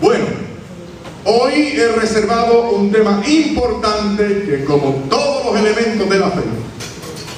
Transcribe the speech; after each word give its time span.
Bueno, 0.00 0.24
hoy 1.24 1.74
he 1.76 1.88
reservado 1.92 2.70
un 2.70 2.90
tema 2.90 3.22
importante 3.26 4.44
que 4.44 4.64
como 4.64 5.04
todos 5.08 5.46
los 5.46 5.56
elementos 5.56 6.08
de 6.08 6.18
la 6.18 6.30
fe 6.30 6.42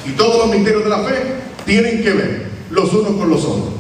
y 0.07 0.11
todos 0.13 0.47
los 0.47 0.57
misterios 0.57 0.85
de 0.85 0.91
la 0.91 0.99
fe 1.01 1.35
tienen 1.65 2.03
que 2.03 2.13
ver 2.13 2.47
los 2.71 2.93
unos 2.93 3.17
con 3.17 3.31
los 3.31 3.45
otros. 3.45 3.75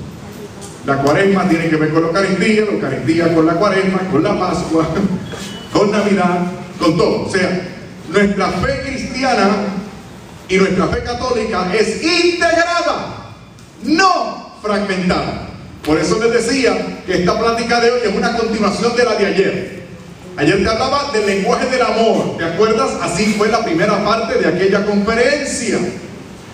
La 0.86 0.98
cuaresma 0.98 1.48
tiene 1.48 1.68
que 1.68 1.76
ver 1.76 1.92
con 1.92 2.02
la 2.02 2.08
Eucaristía, 2.08 2.66
la 2.66 2.72
Eucaristía 2.72 3.34
con 3.34 3.46
la 3.46 3.54
cuaresma, 3.54 3.98
con 4.10 4.22
la 4.22 4.38
Pascua, 4.38 4.86
con 5.72 5.90
Navidad, 5.90 6.40
con 6.78 6.96
todo. 6.96 7.22
O 7.22 7.30
sea, 7.30 7.68
nuestra 8.10 8.48
fe 8.48 8.82
cristiana 8.84 9.48
y 10.48 10.56
nuestra 10.56 10.86
fe 10.88 11.02
católica 11.02 11.74
es 11.74 12.02
integrada, 12.02 13.32
no 13.84 14.52
fragmentada. 14.62 15.53
Por 15.84 15.98
eso 15.98 16.18
les 16.18 16.32
decía 16.32 17.02
que 17.04 17.20
esta 17.20 17.38
plática 17.38 17.78
de 17.80 17.90
hoy 17.90 18.00
es 18.04 18.14
una 18.14 18.36
continuación 18.36 18.96
de 18.96 19.04
la 19.04 19.14
de 19.16 19.26
ayer. 19.26 19.84
Ayer 20.36 20.62
te 20.64 20.68
hablaba 20.68 21.12
del 21.12 21.26
lenguaje 21.26 21.66
del 21.66 21.82
amor, 21.82 22.38
¿te 22.38 22.44
acuerdas? 22.44 22.90
Así 23.02 23.34
fue 23.34 23.48
la 23.48 23.62
primera 23.62 24.02
parte 24.02 24.38
de 24.38 24.48
aquella 24.48 24.84
conferencia. 24.84 25.78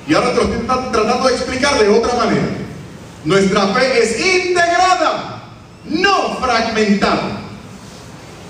Y 0.06 0.15
ahora 0.15 0.33
te 0.33 0.37
lo 0.37 0.43
estoy 0.43 0.66
tratando 0.66 1.29
de 1.29 1.34
explicar 1.34 1.79
de 1.79 1.89
otra 1.89 2.15
manera. 2.15 2.43
Nuestra 3.25 3.69
fe 3.69 4.03
es 4.03 4.20
integrada, 4.20 5.45
no 5.84 6.37
fragmentada. 6.41 7.41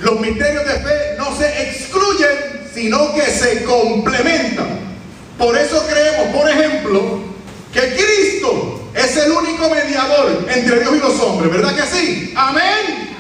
Los 0.00 0.18
misterios 0.18 0.64
de 0.64 0.72
fe 0.72 1.16
no 1.18 1.36
se 1.36 1.62
excluyen, 1.62 2.68
sino 2.72 3.14
que 3.14 3.22
se 3.22 3.64
complementan. 3.64 4.80
Por 5.36 5.56
eso 5.58 5.84
creemos, 5.86 6.34
por 6.34 6.48
ejemplo, 6.48 7.20
que 7.72 7.80
Cristo 7.80 8.79
es 8.94 9.16
el 9.16 9.30
único 9.32 9.70
mediador 9.70 10.46
entre 10.48 10.80
Dios 10.80 10.94
y 10.96 10.98
los 10.98 11.20
hombres, 11.20 11.52
¿verdad 11.52 11.74
que 11.74 11.82
sí? 11.82 12.32
Amén. 12.36 13.16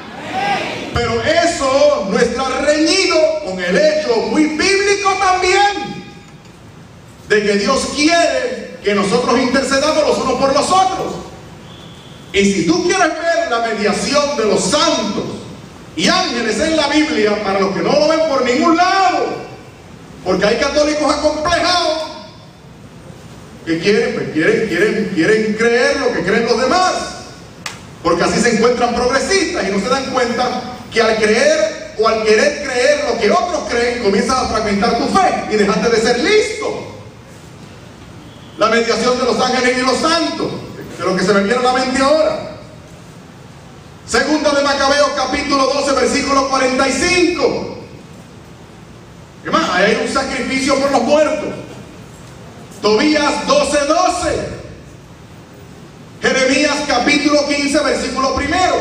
Pero 0.92 1.22
eso 1.22 2.08
no 2.10 2.18
está 2.18 2.48
reñido 2.60 3.16
con 3.44 3.62
el 3.62 3.76
hecho 3.76 4.16
muy 4.30 4.44
bíblico 4.46 5.12
también 5.20 6.04
de 7.28 7.42
que 7.42 7.52
Dios 7.58 7.88
quiere 7.94 8.78
que 8.82 8.94
nosotros 8.94 9.38
intercedamos 9.38 10.06
los 10.06 10.18
unos 10.18 10.34
por 10.34 10.52
los 10.52 10.70
otros. 10.70 11.14
Y 12.32 12.44
si 12.44 12.66
tú 12.66 12.82
quieres 12.84 13.08
ver 13.08 13.50
la 13.50 13.60
mediación 13.60 14.36
de 14.36 14.46
los 14.46 14.62
santos 14.64 15.24
y 15.96 16.08
ángeles 16.08 16.58
en 16.60 16.76
la 16.76 16.88
Biblia, 16.88 17.42
para 17.42 17.60
los 17.60 17.74
que 17.74 17.82
no 17.82 17.92
lo 17.92 18.08
ven 18.08 18.28
por 18.28 18.44
ningún 18.44 18.76
lado, 18.76 19.26
porque 20.24 20.46
hay 20.46 20.56
católicos 20.56 21.14
acomplejados 21.14 22.19
que 23.66 23.78
quieren, 23.78 24.14
pues 24.14 24.30
quieren, 24.30 24.68
quieren, 24.68 25.12
quieren 25.14 25.54
creer 25.54 26.00
lo 26.00 26.12
que 26.12 26.22
creen 26.22 26.46
los 26.46 26.60
demás, 26.60 26.92
porque 28.02 28.24
así 28.24 28.40
se 28.40 28.56
encuentran 28.56 28.94
progresistas 28.94 29.68
y 29.68 29.70
no 29.70 29.80
se 29.80 29.88
dan 29.88 30.04
cuenta 30.06 30.62
que 30.92 31.02
al 31.02 31.16
creer 31.16 31.94
o 31.98 32.08
al 32.08 32.24
querer 32.24 32.64
creer 32.64 33.04
lo 33.08 33.18
que 33.18 33.30
otros 33.30 33.68
creen, 33.68 34.02
comienzas 34.02 34.36
a 34.36 34.48
fragmentar 34.48 34.98
tu 34.98 35.06
fe 35.08 35.44
y 35.50 35.56
dejaste 35.56 35.88
de 35.88 35.96
ser 35.96 36.18
listo. 36.18 36.86
La 38.58 38.68
mediación 38.68 39.18
de 39.18 39.24
los 39.24 39.40
ángeles 39.40 39.78
y 39.78 39.82
los 39.82 39.98
santos, 39.98 40.52
de 40.98 41.04
lo 41.04 41.16
que 41.16 41.24
se 41.24 41.32
me 41.32 41.42
viene 41.42 41.58
a 41.58 41.62
la 41.62 41.72
mente 41.72 42.02
ahora. 42.02 42.50
Segunda 44.06 44.50
de 44.50 44.62
Macabeo, 44.62 45.14
capítulo 45.14 45.66
12, 45.66 45.92
versículo 45.92 46.48
45. 46.48 47.78
¿Qué 49.44 49.50
más? 49.50 49.70
Hay 49.70 49.98
un 50.04 50.12
sacrificio 50.12 50.74
por 50.76 50.90
los 50.90 51.02
muertos. 51.02 51.48
Tobías 52.80 53.46
12, 53.46 53.78
12. 53.78 54.60
Jeremías 56.22 56.76
capítulo 56.86 57.46
15, 57.46 57.80
versículo 57.80 58.34
primero. 58.34 58.76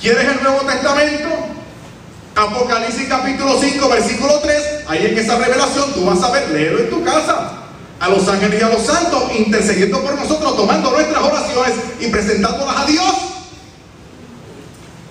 ¿Quieres 0.00 0.24
el 0.24 0.42
Nuevo 0.42 0.60
Testamento? 0.60 1.28
Apocalipsis 2.34 3.08
capítulo 3.08 3.58
5, 3.58 3.88
versículo 3.88 4.40
3. 4.40 4.64
Ahí 4.88 5.06
en 5.06 5.18
esa 5.18 5.38
revelación 5.38 5.92
tú 5.94 6.04
vas 6.04 6.22
a 6.22 6.30
ver, 6.32 6.50
léelo 6.50 6.80
en 6.80 6.90
tu 6.90 7.04
casa. 7.04 7.52
A 7.98 8.08
los 8.08 8.28
ángeles 8.28 8.60
y 8.60 8.64
a 8.64 8.68
los 8.68 8.82
santos 8.82 9.22
intercediendo 9.36 10.02
por 10.02 10.14
nosotros, 10.16 10.56
tomando 10.56 10.90
nuestras 10.90 11.22
oraciones 11.22 11.74
y 11.98 12.08
presentándolas 12.08 12.76
a 12.76 12.84
Dios. 12.84 13.14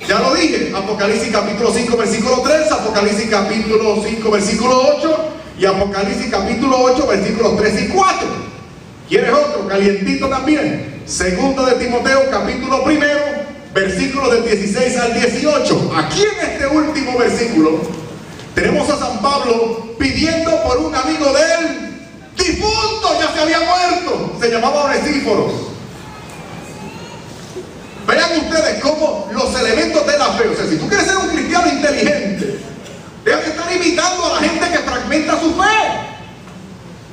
Ya 0.08 0.20
lo 0.20 0.36
dije, 0.36 0.72
Apocalipsis 0.76 1.32
capítulo 1.32 1.74
5, 1.74 1.98
versículo 1.98 2.42
3, 2.42 2.72
Apocalipsis 2.72 3.28
capítulo 3.30 4.04
5, 4.06 4.32
versículo 4.32 4.98
8 5.00 5.25
y 5.58 5.66
Apocalipsis 5.66 6.30
capítulo 6.30 6.78
8, 6.82 7.08
versículos 7.08 7.58
3 7.58 7.82
y 7.84 7.88
4. 7.88 8.28
¿Quieres 9.08 9.34
otro? 9.34 9.68
Calientito 9.68 10.28
también. 10.28 11.04
Segundo 11.06 11.66
de 11.66 11.76
Timoteo 11.76 12.30
capítulo 12.30 12.84
primero, 12.84 13.22
versículos 13.74 14.32
del 14.32 14.44
16 14.44 14.98
al 14.98 15.14
18. 15.14 15.92
Aquí 15.98 16.24
en 16.24 16.50
este 16.50 16.68
último 16.68 17.18
versículo 17.18 17.80
tenemos 18.54 18.90
a 18.90 18.98
San 18.98 19.22
Pablo 19.22 19.96
pidiendo 20.00 20.64
por 20.64 20.78
un 20.78 20.96
amigo 20.96 21.32
de 21.34 21.42
él, 21.42 22.00
difunto, 22.38 23.20
ya 23.20 23.34
se 23.34 23.40
había 23.40 23.60
muerto, 23.60 24.36
se 24.40 24.50
llamaba 24.50 24.86
Onesíforos. 24.86 25.54
Vean 28.08 28.40
ustedes 28.40 28.82
cómo 28.82 29.30
los 29.32 29.60
elementos 29.60 30.06
de 30.06 30.18
la 30.18 30.26
fe, 30.34 30.48
o 30.50 30.56
sea, 30.56 30.68
si 30.68 30.78
tú 30.78 30.88
quieres 30.88 31.08
ser 31.08 31.18
un 31.18 31.28
cristiano 31.30 31.72
inteligente, 31.72 32.60
debes 33.26 33.48
estar 33.48 33.74
imitando 33.74 34.26
a 34.26 34.40
la 34.40 34.48
gente 34.48 34.70
que 34.70 34.78
fragmenta 34.78 35.40
su 35.40 35.54
fe. 35.56 36.16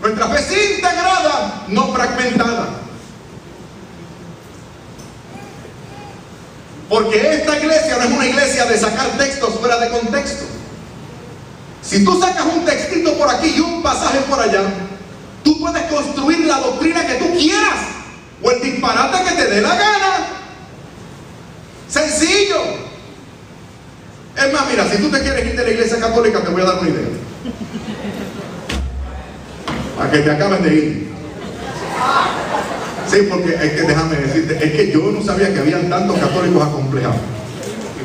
Nuestra 0.02 0.28
fe 0.28 0.38
es 0.40 0.76
integrada, 0.76 1.64
no 1.68 1.92
fragmentada. 1.92 2.68
Porque 6.88 7.34
esta 7.34 7.56
iglesia 7.56 7.96
no 7.96 8.02
es 8.02 8.10
una 8.10 8.26
iglesia 8.26 8.66
de 8.66 8.78
sacar 8.78 9.06
textos 9.16 9.58
fuera 9.58 9.78
de 9.78 9.88
contexto. 9.88 10.44
Si 11.80 12.04
tú 12.04 12.20
sacas 12.20 12.44
un 12.44 12.64
textito 12.66 13.16
por 13.16 13.30
aquí 13.30 13.54
y 13.56 13.60
un 13.60 13.82
pasaje 13.82 14.18
por 14.28 14.38
allá, 14.38 14.62
tú 15.42 15.58
puedes 15.58 15.82
construir 15.84 16.40
la 16.40 16.58
doctrina 16.58 17.06
que 17.06 17.14
tú 17.14 17.32
quieras 17.32 17.78
o 18.42 18.50
el 18.50 18.60
disparate 18.60 19.24
que 19.24 19.34
te 19.36 19.46
dé 19.46 19.60
la 19.62 19.74
gana. 19.74 20.26
Sencillo. 21.88 22.91
Es 24.44 24.52
más, 24.52 24.62
mira, 24.68 24.88
si 24.88 24.96
tú 24.96 25.08
te 25.08 25.20
quieres 25.20 25.46
ir 25.46 25.56
de 25.56 25.62
la 25.62 25.70
iglesia 25.70 26.00
católica, 26.00 26.40
te 26.40 26.48
voy 26.48 26.62
a 26.62 26.64
dar 26.64 26.78
una 26.80 26.88
idea. 26.88 27.06
Para 29.96 30.10
que 30.10 30.18
te 30.18 30.30
acabes 30.30 30.62
de 30.64 30.74
ir. 30.74 31.12
Sí, 33.08 33.18
porque 33.28 33.54
es 33.54 33.72
que 33.72 33.82
déjame 33.82 34.16
decirte, 34.16 34.64
es 34.64 34.72
que 34.72 34.90
yo 34.90 35.12
no 35.12 35.22
sabía 35.22 35.52
que 35.52 35.60
habían 35.60 35.88
tantos 35.88 36.18
católicos 36.18 36.62
acomplejados. 36.62 37.20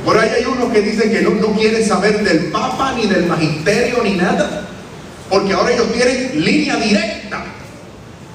Por 0.06 0.18
ahí 0.18 0.30
hay 0.30 0.46
unos 0.46 0.72
que 0.72 0.82
dicen 0.82 1.12
que 1.12 1.22
no, 1.22 1.32
no 1.32 1.54
quieren 1.56 1.86
saber 1.86 2.24
del 2.24 2.52
Papa, 2.52 2.94
ni 2.96 3.08
del 3.08 3.26
Magisterio, 3.26 4.04
ni 4.04 4.12
nada. 4.12 4.68
Porque 5.30 5.54
ahora 5.54 5.72
ellos 5.72 5.92
tienen 5.92 6.46
línea 6.46 6.76
directa. 6.76 7.44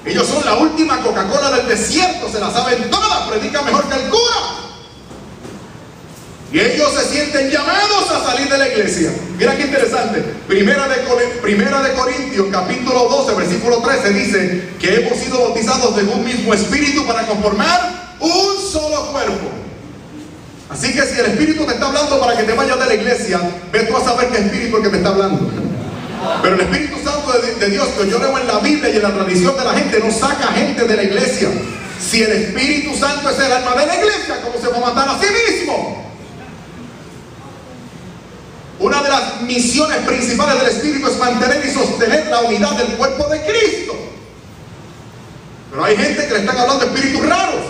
Ellos 0.05 0.27
son 0.27 0.43
la 0.43 0.55
última 0.55 0.99
Coca-Cola 1.01 1.51
del 1.51 1.67
desierto, 1.67 2.29
se 2.29 2.39
la 2.39 2.51
saben 2.51 2.89
todas, 2.89 3.29
predican 3.29 3.63
mejor 3.65 3.87
que 3.87 3.95
el 3.95 4.09
cura. 4.09 4.72
Y 6.53 6.59
ellos 6.59 6.93
se 6.93 7.11
sienten 7.11 7.49
llamados 7.49 8.11
a 8.11 8.23
salir 8.29 8.47
de 8.47 8.59
la 8.59 8.67
iglesia. 8.67 9.11
Mira 9.39 9.57
qué 9.57 9.63
interesante. 9.63 10.21
Primera 10.47 10.87
de, 10.87 11.93
Corintios, 11.93 12.47
capítulo 12.51 13.09
12, 13.09 13.33
versículo 13.33 13.77
13, 13.79 14.09
dice 14.11 14.69
que 14.79 14.97
hemos 14.97 15.17
sido 15.17 15.39
bautizados 15.39 15.95
de 15.95 16.03
un 16.03 16.23
mismo 16.23 16.53
espíritu 16.53 17.07
para 17.07 17.25
conformar 17.25 18.17
un 18.19 18.71
solo 18.71 19.11
cuerpo. 19.11 19.49
Así 20.69 20.93
que 20.93 21.01
si 21.01 21.19
el 21.21 21.25
espíritu 21.25 21.65
te 21.65 21.73
está 21.73 21.87
hablando 21.87 22.19
para 22.19 22.37
que 22.37 22.43
te 22.43 22.53
vayas 22.53 22.79
de 22.79 22.85
la 22.85 22.93
iglesia, 22.93 23.41
ve 23.71 23.79
tú 23.85 23.97
a 23.97 24.03
saber 24.03 24.27
qué 24.29 24.37
espíritu 24.37 24.77
es 24.77 24.83
el 24.83 24.83
que 24.83 24.89
te 24.89 24.97
está 24.97 25.09
hablando. 25.09 25.49
Pero 26.43 26.55
el 26.55 26.61
Espíritu 26.61 26.97
Santo 27.03 27.33
de, 27.33 27.55
de 27.55 27.69
Dios, 27.71 27.87
que 27.99 28.09
yo 28.09 28.19
leo 28.19 28.37
en 28.37 28.47
la 28.47 28.59
Biblia 28.59 28.89
y 28.89 28.97
en 28.97 29.03
la 29.03 29.11
tradición 29.11 29.57
de 29.57 29.63
la 29.63 29.73
gente, 29.73 29.99
no 29.99 30.11
saca 30.11 30.53
gente 30.53 30.85
de 30.85 30.95
la 30.95 31.03
iglesia. 31.03 31.49
Si 31.99 32.21
el 32.21 32.31
Espíritu 32.31 32.95
Santo 32.95 33.29
es 33.29 33.39
el 33.39 33.51
alma 33.51 33.71
de 33.71 33.87
la 33.87 33.95
iglesia, 33.95 34.39
¿cómo 34.43 34.61
se 34.61 34.67
va 34.67 34.77
a 34.77 34.93
matar 34.93 35.09
a 35.09 35.19
sí 35.19 35.27
mismo? 35.51 36.12
Una 38.83 39.01
de 39.01 39.09
las 39.09 39.41
misiones 39.43 39.99
principales 39.99 40.61
del 40.61 40.69
Espíritu 40.75 41.07
es 41.07 41.17
mantener 41.17 41.65
y 41.65 41.71
sostener 41.71 42.27
la 42.27 42.41
unidad 42.41 42.71
del 42.71 42.97
cuerpo 42.97 43.29
de 43.29 43.41
Cristo. 43.41 43.95
Pero 45.71 45.85
hay 45.85 45.95
gente 45.95 46.27
que 46.27 46.33
le 46.33 46.39
están 46.41 46.57
hablando 46.57 46.85
de 46.85 46.93
espíritus 46.93 47.25
raros. 47.25 47.61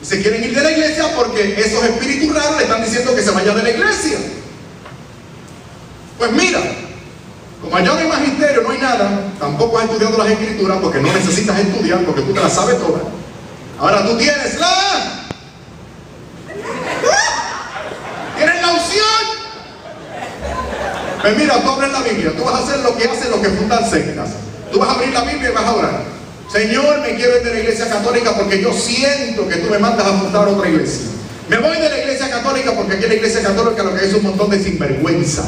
Y 0.00 0.06
se 0.06 0.22
quieren 0.22 0.42
ir 0.42 0.54
de 0.54 0.62
la 0.62 0.70
iglesia 0.70 1.14
porque 1.14 1.60
esos 1.60 1.84
espíritus 1.84 2.34
raros 2.34 2.56
le 2.56 2.62
están 2.62 2.82
diciendo 2.82 3.14
que 3.14 3.20
se 3.20 3.30
vaya 3.30 3.52
de 3.52 3.62
la 3.62 3.70
iglesia. 3.70 4.18
Pues 6.16 6.32
mira, 6.32 6.60
como 7.60 7.76
allá 7.76 7.92
no 7.92 7.98
hay 7.98 8.08
magisterio, 8.08 8.62
no 8.62 8.70
hay 8.70 8.78
nada, 8.78 9.20
tampoco 9.38 9.78
has 9.78 9.84
estudiado 9.84 10.16
las 10.16 10.30
escrituras 10.30 10.78
porque 10.80 11.00
no 11.00 11.12
necesitas 11.12 11.58
estudiar 11.58 12.06
porque 12.06 12.22
tú 12.22 12.32
te 12.32 12.40
las 12.40 12.54
sabes 12.54 12.78
todas. 12.78 13.02
Ahora 13.78 14.02
tú 14.06 14.16
tienes 14.16 14.58
la... 14.58 15.26
Tienes 18.34 18.62
la 18.62 18.68
unción. 18.68 19.38
Mira, 21.36 21.62
tú 21.62 21.70
abres 21.70 21.92
la 21.92 22.00
Biblia, 22.02 22.32
tú 22.36 22.44
vas 22.44 22.54
a 22.54 22.64
hacer 22.64 22.78
lo 22.80 22.96
que 22.96 23.04
hacen 23.04 23.30
los 23.30 23.40
que 23.40 23.48
fundan 23.48 23.88
sectas. 23.88 24.30
Tú 24.72 24.78
vas 24.78 24.90
a 24.90 24.92
abrir 24.92 25.12
la 25.12 25.22
Biblia 25.22 25.50
y 25.50 25.52
vas 25.52 25.64
a 25.64 25.74
orar. 25.74 26.02
Señor, 26.52 27.00
me 27.00 27.14
quiero 27.14 27.36
ir 27.36 27.42
de 27.42 27.54
la 27.54 27.60
iglesia 27.60 27.88
católica 27.90 28.34
porque 28.34 28.62
yo 28.62 28.72
siento 28.72 29.46
que 29.48 29.56
tú 29.56 29.70
me 29.70 29.78
mandas 29.78 30.06
a 30.06 30.12
fundar 30.12 30.48
otra 30.48 30.68
iglesia. 30.68 31.06
Me 31.48 31.58
voy 31.58 31.76
de 31.76 31.88
la 31.88 31.98
iglesia 31.98 32.30
católica 32.30 32.72
porque 32.72 32.94
aquí 32.94 33.06
la 33.06 33.14
iglesia 33.14 33.42
católica 33.42 33.82
lo 33.82 33.94
que 33.94 34.04
es 34.04 34.14
un 34.14 34.22
montón 34.22 34.50
de 34.50 34.62
sinvergüenza. 34.62 35.44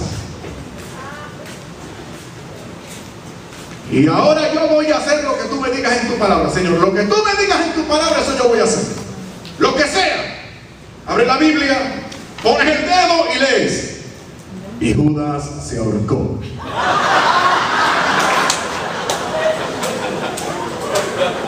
Y 3.91 4.07
ahora 4.07 4.53
yo 4.55 4.69
voy 4.69 4.87
a 4.87 4.99
hacer 4.99 5.25
lo 5.25 5.37
que 5.37 5.45
tú 5.45 5.61
me 5.61 5.71
digas 5.71 6.01
en 6.01 6.09
tu 6.09 6.15
palabra, 6.17 6.51
Señor. 6.51 6.75
Lo 6.75 6.95
que 6.95 7.03
tú 7.03 7.17
me 7.25 7.43
digas 7.43 7.61
en 7.67 7.73
tu 7.73 7.89
palabra, 7.89 8.21
eso 8.21 8.37
yo 8.39 8.49
voy 8.49 8.61
a 8.61 8.65
hacer. 8.65 8.85
Lo 9.59 9.75
que 9.75 9.83
sea. 9.85 10.47
Abre 11.07 11.27
la 11.27 11.39
Biblia, 11.39 12.05
pones 12.43 12.67
el 12.67 12.83
dedo 12.83 13.25
y 13.35 13.39
lees. 13.39 13.90
Y 14.81 14.95
Judas 14.95 15.45
se 15.69 15.77
ahorcó. 15.77 16.39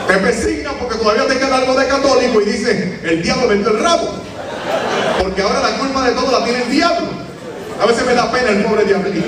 Te 0.07 0.17
persigna 0.19 0.73
porque 0.73 0.95
todavía 0.97 1.27
te 1.27 1.39
queda 1.39 1.57
algo 1.57 1.73
de 1.73 1.87
católico 1.87 2.41
y 2.41 2.45
dice, 2.45 2.99
el 3.03 3.23
diablo 3.23 3.47
vendió 3.47 3.71
el 3.71 3.83
rabo. 3.83 4.09
Porque 5.19 5.41
ahora 5.41 5.61
la 5.61 5.77
culpa 5.79 6.03
de 6.03 6.11
todo 6.11 6.31
la 6.31 6.45
tiene 6.45 6.61
el 6.61 6.69
diablo. 6.69 7.07
A 7.81 7.85
veces 7.87 8.05
me 8.05 8.13
da 8.13 8.31
pena 8.31 8.49
el 8.49 8.63
pobre 8.65 8.85
diablito. 8.85 9.27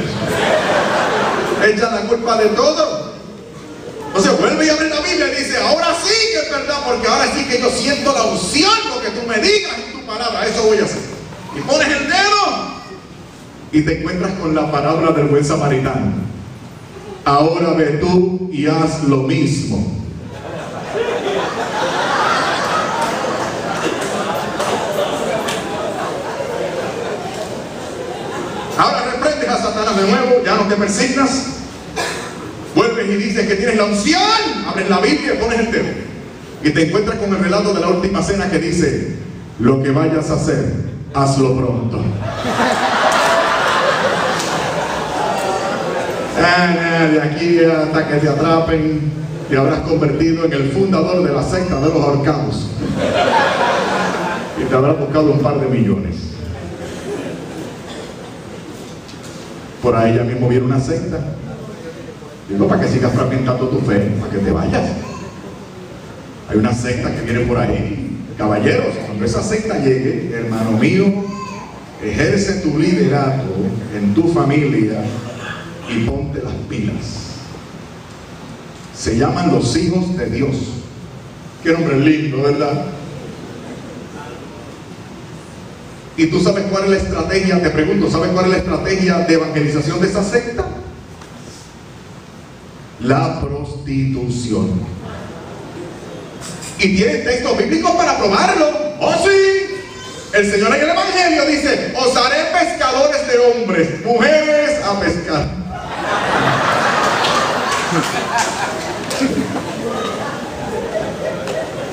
Echa 1.66 1.90
la 1.90 2.02
culpa 2.02 2.38
de 2.38 2.50
todo. 2.50 3.16
Entonces 4.06 4.40
vuelve 4.40 4.68
y 4.68 4.70
abre 4.70 4.90
la 4.90 5.00
Biblia 5.02 5.28
y 5.34 5.44
dice, 5.44 5.58
ahora 5.58 5.88
sí 6.02 6.14
que 6.32 6.40
es 6.46 6.52
verdad, 6.52 6.78
porque 6.86 7.08
ahora 7.08 7.26
sí 7.36 7.44
que 7.46 7.60
yo 7.60 7.72
siento 7.72 8.14
la 8.14 8.24
unción, 8.24 8.72
lo 8.88 9.02
que 9.02 9.10
tú 9.10 9.28
me 9.28 9.40
digas 9.40 9.74
en 9.84 9.94
tu 9.94 10.06
palabra, 10.06 10.46
eso 10.46 10.62
voy 10.62 10.78
a 10.78 10.86
hacer. 10.86 11.02
Y 11.58 11.62
pones 11.62 11.88
el 11.88 12.08
dedo 12.08 12.75
y 13.76 13.82
te 13.82 14.00
encuentras 14.00 14.32
con 14.40 14.56
la 14.56 14.72
palabra 14.72 15.12
del 15.12 15.26
buen 15.26 15.44
samaritano. 15.44 16.14
Ahora 17.26 17.74
ve 17.74 18.00
tú 18.00 18.50
y 18.50 18.68
haz 18.68 19.04
lo 19.04 19.18
mismo. 19.24 19.86
Ahora 28.78 29.12
reprendes 29.12 29.50
a 29.50 29.58
Satanás 29.58 29.98
de 29.98 30.10
nuevo, 30.10 30.46
ya 30.46 30.56
no 30.56 30.70
te 30.70 30.76
persignas. 30.78 31.48
Vuelves 32.74 33.10
y 33.10 33.16
dices 33.16 33.46
que 33.46 33.56
tienes 33.56 33.76
la 33.76 33.84
unción. 33.84 34.22
Abres 34.70 34.90
la 34.90 35.02
Biblia 35.02 35.34
y 35.34 35.38
pones 35.38 35.60
el 35.60 35.72
dedo. 35.74 35.90
Y 36.64 36.70
te 36.70 36.88
encuentras 36.88 37.20
con 37.20 37.30
el 37.36 37.44
relato 37.44 37.74
de 37.74 37.82
la 37.82 37.90
última 37.90 38.24
cena 38.24 38.50
que 38.50 38.60
dice, 38.60 39.18
lo 39.60 39.84
que 39.84 39.92
vayas 39.92 40.30
a 40.30 40.36
hacer, 40.36 40.64
hazlo 41.14 41.58
pronto. 41.58 42.02
De 46.46 47.22
aquí 47.22 47.60
hasta 47.60 48.08
que 48.08 48.18
te 48.18 48.30
atrapen, 48.30 49.02
te 49.50 49.58
habrás 49.58 49.80
convertido 49.80 50.46
en 50.46 50.54
el 50.54 50.72
fundador 50.72 51.24
de 51.24 51.34
la 51.34 51.42
secta 51.42 51.80
de 51.80 51.88
los 51.88 51.96
ahorcados. 51.96 52.68
Y 54.62 54.64
te 54.66 54.76
habrás 54.76 55.00
buscado 55.00 55.32
un 55.32 55.40
par 55.40 55.60
de 55.60 55.68
millones. 55.68 56.16
Por 59.82 59.96
ahí 59.96 60.16
ya 60.16 60.24
mismo 60.24 60.48
viene 60.48 60.66
una 60.66 60.80
secta. 60.80 61.20
Digo, 62.48 62.68
para 62.68 62.82
que 62.82 62.90
sigas 62.90 63.14
fragmentando 63.14 63.68
tu 63.68 63.80
fe, 63.80 64.12
para 64.20 64.32
que 64.32 64.38
te 64.38 64.52
vayas. 64.52 64.84
Hay 66.48 66.58
una 66.58 66.74
secta 66.74 67.12
que 67.16 67.22
viene 67.22 67.40
por 67.42 67.58
ahí. 67.58 68.20
Caballeros, 68.38 68.96
cuando 69.08 69.26
esa 69.26 69.42
secta 69.42 69.80
llegue, 69.80 70.32
hermano 70.32 70.74
mío, 70.74 71.06
ejerce 72.04 72.62
tu 72.62 72.78
liderato 72.78 73.48
en 73.96 74.14
tu 74.14 74.32
familia 74.32 75.00
y 75.90 76.00
ponte 76.06 76.42
las 76.42 76.54
pilas. 76.70 77.36
Se 78.98 79.18
llaman 79.18 79.52
los 79.52 79.76
hijos 79.78 80.16
de 80.18 80.30
Dios. 80.30 80.56
Qué 81.64 81.74
nombre 81.74 82.00
lindo, 82.00 82.42
¿verdad? 82.42 82.86
¿Y 86.18 86.28
tú 86.28 86.42
sabes 86.42 86.66
cuál 86.72 86.86
es 86.86 86.90
la 86.92 86.98
estrategia? 86.98 87.62
Te 87.62 87.70
pregunto, 87.72 88.10
¿sabes 88.10 88.32
cuál 88.32 88.46
es 88.46 88.52
la 88.52 88.58
estrategia 88.58 89.18
de 89.20 89.34
evangelización 89.34 90.00
de 90.00 90.08
esa 90.08 90.24
secta? 90.24 90.66
La 93.02 93.42
prostitución. 93.42 94.82
Y 96.80 96.96
tienen 96.96 97.24
textos 97.24 97.58
bíblicos 97.58 97.92
para 97.92 98.18
probarlo. 98.18 98.70
¡Oh 99.02 99.14
sí! 99.24 99.76
El 100.34 100.52
Señor 100.52 100.74
en 100.76 100.82
el 100.82 100.90
Evangelio 100.90 101.46
dice, 101.46 101.94
os 101.98 102.16
haré 102.16 102.46
pescadores 102.52 103.28
de 103.28 103.38
hombres, 103.38 104.06
mujeres 104.06 104.84
a 104.84 105.00
pescar. 105.00 105.65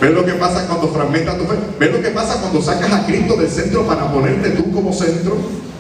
¿Ves 0.03 0.11
lo 0.11 0.25
que 0.27 0.33
pasa 0.33 0.67
cuando 0.67 0.89
fragmentas 0.89 1.39
tu 1.39 1.45
fe? 1.45 1.55
¿Ves 1.79 1.93
lo 1.93 2.03
que 2.03 2.09
pasa 2.09 2.41
cuando 2.41 2.61
sacas 2.61 2.93
a 2.93 3.07
Cristo 3.07 3.37
del 3.37 3.49
centro 3.49 3.87
para 3.87 4.11
ponerte 4.11 4.51
tú 4.51 4.73
como 4.73 4.93
centro? 4.93 5.37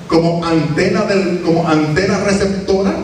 Como 0.07 0.45
antena, 0.45 1.03
del, 1.03 1.43
como 1.43 1.67
antena 1.67 2.19
receptora. 2.19 2.95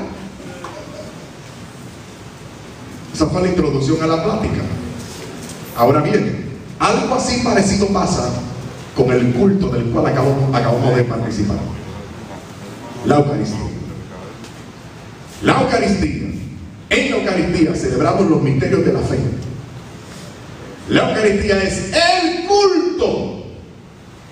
Esa 3.12 3.26
fue 3.26 3.43
la 3.43 3.49
introducción 3.49 4.00
a 4.00 4.06
la 4.06 4.23
plática. 4.23 4.62
Ahora 5.76 6.02
bien, 6.02 6.50
algo 6.79 7.17
así 7.17 7.40
parecido 7.43 7.88
pasa 7.88 8.31
con 8.96 9.11
el 9.11 9.32
culto 9.32 9.70
del 9.70 9.90
cual 9.90 10.06
acabamos, 10.06 10.55
acabamos 10.55 10.94
de 10.94 11.02
participar. 11.02 11.56
La 13.06 13.17
Eucaristía. 13.17 13.77
La 15.43 15.61
Eucaristía. 15.61 16.29
En 16.90 17.11
la 17.11 17.17
Eucaristía 17.17 17.75
celebramos 17.75 18.29
los 18.29 18.43
misterios 18.43 18.85
de 18.85 18.93
la 18.93 19.00
fe. 19.00 19.19
La 20.88 21.11
Eucaristía 21.11 21.62
es 21.62 21.93
el 21.93 22.46
culto 22.46 23.44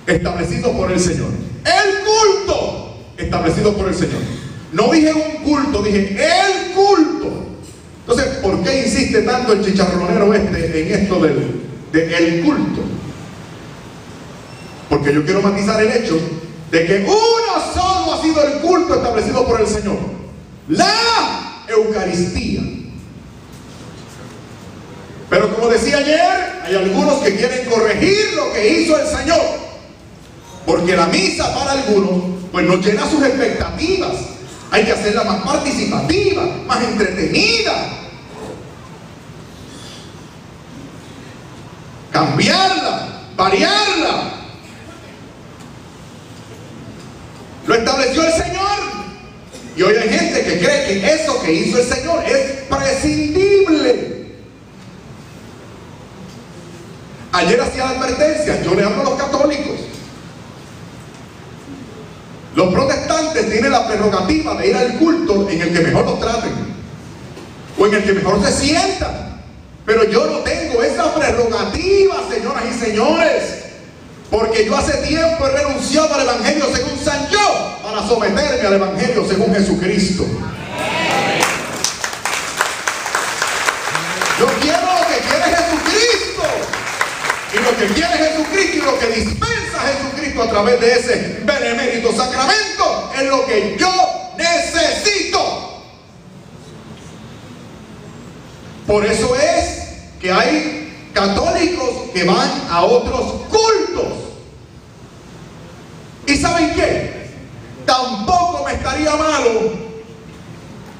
establecido 0.06 0.72
por 0.72 0.90
el 0.90 0.98
Señor. 0.98 1.28
El 1.64 2.04
culto 2.04 2.96
establecido 3.16 3.76
por 3.76 3.88
el 3.88 3.94
Señor. 3.94 4.20
No 4.72 4.90
dije 4.90 5.12
un 5.12 5.44
culto, 5.44 5.82
dije 5.82 6.18
el 6.18 6.72
culto. 6.72 7.46
Entonces, 8.00 8.36
¿por 8.36 8.62
qué 8.62 8.86
insiste 8.86 9.22
tanto 9.22 9.52
el 9.52 9.64
chicharronero 9.64 10.32
este 10.34 10.82
en 10.82 11.02
esto 11.02 11.20
del 11.20 11.60
de 11.92 12.42
culto? 12.44 12.82
Porque 14.88 15.12
yo 15.12 15.24
quiero 15.24 15.42
matizar 15.42 15.80
el 15.82 15.90
hecho 15.90 16.18
de 16.70 16.86
que 16.86 17.04
uno 17.06 17.74
solo 17.74 18.14
ha 18.14 18.22
sido 18.22 18.42
el 18.42 18.60
culto 18.60 18.94
establecido 18.94 19.46
por 19.46 19.60
el 19.60 19.66
Señor. 19.66 20.15
La 20.68 21.64
Eucaristía. 21.68 22.62
Pero 25.28 25.54
como 25.54 25.68
decía 25.68 25.98
ayer, 25.98 26.62
hay 26.64 26.74
algunos 26.76 27.20
que 27.20 27.36
quieren 27.36 27.68
corregir 27.68 28.34
lo 28.34 28.52
que 28.52 28.80
hizo 28.80 28.98
el 28.98 29.06
Señor. 29.06 29.40
Porque 30.64 30.96
la 30.96 31.06
misa 31.06 31.54
para 31.54 31.72
algunos, 31.72 32.48
pues 32.52 32.66
no 32.66 32.76
llena 32.76 33.08
sus 33.08 33.22
expectativas. 33.22 34.14
Hay 34.70 34.84
que 34.84 34.92
hacerla 34.92 35.24
más 35.24 35.42
participativa, 35.42 36.44
más 36.66 36.82
entretenida. 36.82 37.72
Cambiarla, 42.10 43.22
variarla. 43.36 44.32
Lo 47.66 47.74
estableció 47.74 48.24
el 48.24 48.32
Señor. 48.32 48.95
Y 49.76 49.82
hoy 49.82 49.94
hay 49.94 50.08
gente 50.08 50.42
que 50.42 50.58
cree 50.58 50.86
que 50.86 51.14
eso 51.14 51.42
que 51.42 51.52
hizo 51.52 51.78
el 51.78 51.84
Señor 51.84 52.24
es 52.24 52.62
prescindible. 52.68 54.26
Ayer 57.32 57.60
hacía 57.60 57.84
la 57.84 57.90
advertencia, 57.90 58.62
yo 58.62 58.74
le 58.74 58.82
hablo 58.82 59.02
a 59.02 59.04
los 59.04 59.14
católicos. 59.16 59.76
Los 62.54 62.72
protestantes 62.72 63.50
tienen 63.50 63.70
la 63.70 63.86
prerrogativa 63.86 64.54
de 64.54 64.68
ir 64.68 64.76
al 64.76 64.94
culto 64.96 65.46
en 65.50 65.60
el 65.60 65.72
que 65.74 65.80
mejor 65.80 66.06
los 66.06 66.20
traten 66.20 66.52
o 67.78 67.86
en 67.86 67.94
el 67.94 68.02
que 68.02 68.12
mejor 68.14 68.42
se 68.42 68.52
sientan. 68.52 69.42
Pero 69.84 70.04
yo 70.04 70.24
no 70.26 70.38
tengo 70.38 70.82
esa 70.82 71.14
prerrogativa, 71.14 72.16
señoras 72.32 72.64
y 72.74 72.78
señores. 72.78 73.65
Porque 74.30 74.64
yo 74.66 74.76
hace 74.76 74.92
tiempo 75.06 75.46
he 75.46 75.50
renunciado 75.50 76.12
al 76.14 76.22
Evangelio 76.22 76.66
según 76.74 76.98
San 77.04 77.28
yo 77.30 77.78
para 77.82 78.06
someterme 78.06 78.66
al 78.66 78.74
Evangelio 78.74 79.24
según 79.28 79.54
Jesucristo. 79.54 80.24
Yo 84.38 84.46
quiero 84.60 84.82
lo 84.82 85.06
que 85.08 85.18
quiere 85.28 85.56
Jesucristo. 85.56 86.42
Y 87.54 87.58
lo 87.58 87.76
que 87.76 87.86
quiere 87.94 88.18
Jesucristo 88.18 88.76
y 88.76 88.80
lo 88.80 88.98
que 88.98 89.06
dispensa 89.06 89.80
Jesucristo 89.80 90.42
a 90.42 90.48
través 90.50 90.80
de 90.80 90.92
ese 90.92 91.40
benemérito 91.44 92.12
sacramento 92.12 93.12
es 93.16 93.22
lo 93.24 93.46
que 93.46 93.76
yo 93.78 94.32
necesito. 94.36 95.82
Por 98.86 99.06
eso 99.06 99.34
es 99.36 99.84
que 100.20 100.30
hay 100.30 101.10
católicos 101.14 102.10
que 102.12 102.24
van 102.24 102.50
a 102.70 102.84
otros 102.84 103.46
cultos. 103.48 103.65
¿Y 106.56 106.68
saben 106.68 106.74
qué? 106.74 107.26
Tampoco 107.84 108.64
me 108.64 108.72
estaría 108.72 109.14
malo 109.14 109.72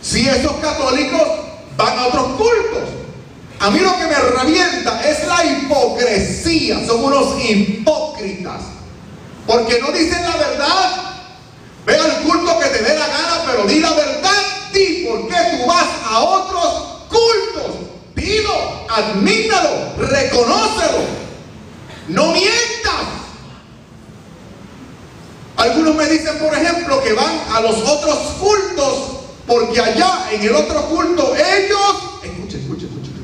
si 0.02 0.28
esos 0.28 0.52
católicos 0.58 1.22
van 1.76 1.98
a 1.98 2.06
otros 2.06 2.26
cultos. 2.36 2.88
A 3.58 3.70
mí 3.70 3.80
lo 3.80 3.96
que 3.96 4.04
me 4.04 4.14
revienta 4.14 5.02
es 5.08 5.26
la 5.26 5.44
hipocresía. 5.44 6.86
Son 6.86 7.02
unos 7.02 7.42
hipócritas. 7.42 8.62
Porque 9.46 9.80
no 9.80 9.90
dicen 9.92 10.22
la 10.22 10.36
verdad. 10.36 11.02
Ve 11.86 11.96
al 11.96 12.22
culto 12.22 12.58
que 12.58 12.66
te 12.66 12.82
dé 12.82 12.98
la 12.98 13.06
gana, 13.06 13.42
pero 13.46 13.64
di 13.64 13.80
la 13.80 13.92
verdad. 13.92 14.42
Di 14.72 15.06
por 15.08 15.28
qué 15.28 15.36
tú 15.56 15.66
vas 15.66 15.86
a 16.04 16.20
otros 16.20 17.08
cultos. 17.08 17.76
Dilo, 18.14 18.86
admítalo, 18.88 19.96
reconócelo. 19.96 20.98
No 22.08 22.32
mientas. 22.32 23.25
Algunos 25.56 25.94
me 25.94 26.06
dicen, 26.06 26.38
por 26.38 26.54
ejemplo, 26.54 27.02
que 27.02 27.12
van 27.14 27.40
a 27.52 27.60
los 27.60 27.76
otros 27.76 28.18
cultos 28.38 29.16
porque 29.46 29.80
allá 29.80 30.26
en 30.32 30.42
el 30.42 30.54
otro 30.54 30.82
culto 30.86 31.34
ellos, 31.34 32.20
escuchen, 32.22 32.60
escuchen, 32.60 32.88
escuchen, 32.88 33.14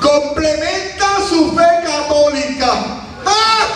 complementan 0.00 1.28
su 1.28 1.52
fe 1.52 1.64
católica. 1.84 2.72
¡Ah! 3.26 3.66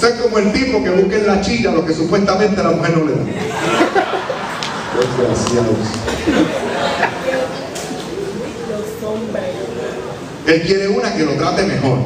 Es 0.00 0.14
como 0.22 0.38
el 0.38 0.52
tipo 0.52 0.82
que 0.82 0.90
busca 0.90 1.16
en 1.16 1.26
la 1.26 1.40
chilla 1.40 1.70
lo 1.72 1.84
que 1.84 1.94
supuestamente 1.94 2.62
la 2.62 2.70
mujer 2.70 2.96
no 2.96 3.04
le 3.04 3.12
da. 3.12 3.20
Él 10.48 10.62
quiere 10.62 10.88
una 10.88 11.14
que 11.14 11.24
lo 11.24 11.32
trate 11.32 11.62
mejor. 11.64 11.98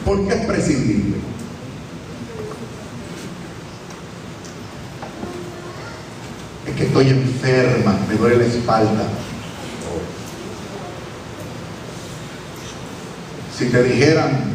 ¿Por 0.04 0.28
qué 0.28 0.35
es 0.35 0.47
prescindible? 0.47 1.16
Que 6.76 6.85
estoy 6.85 7.09
enferma, 7.09 7.99
me 8.09 8.14
duele 8.16 8.38
la 8.38 8.45
espalda. 8.47 9.09
Si 13.57 13.66
te 13.66 13.83
dijeran 13.85 14.54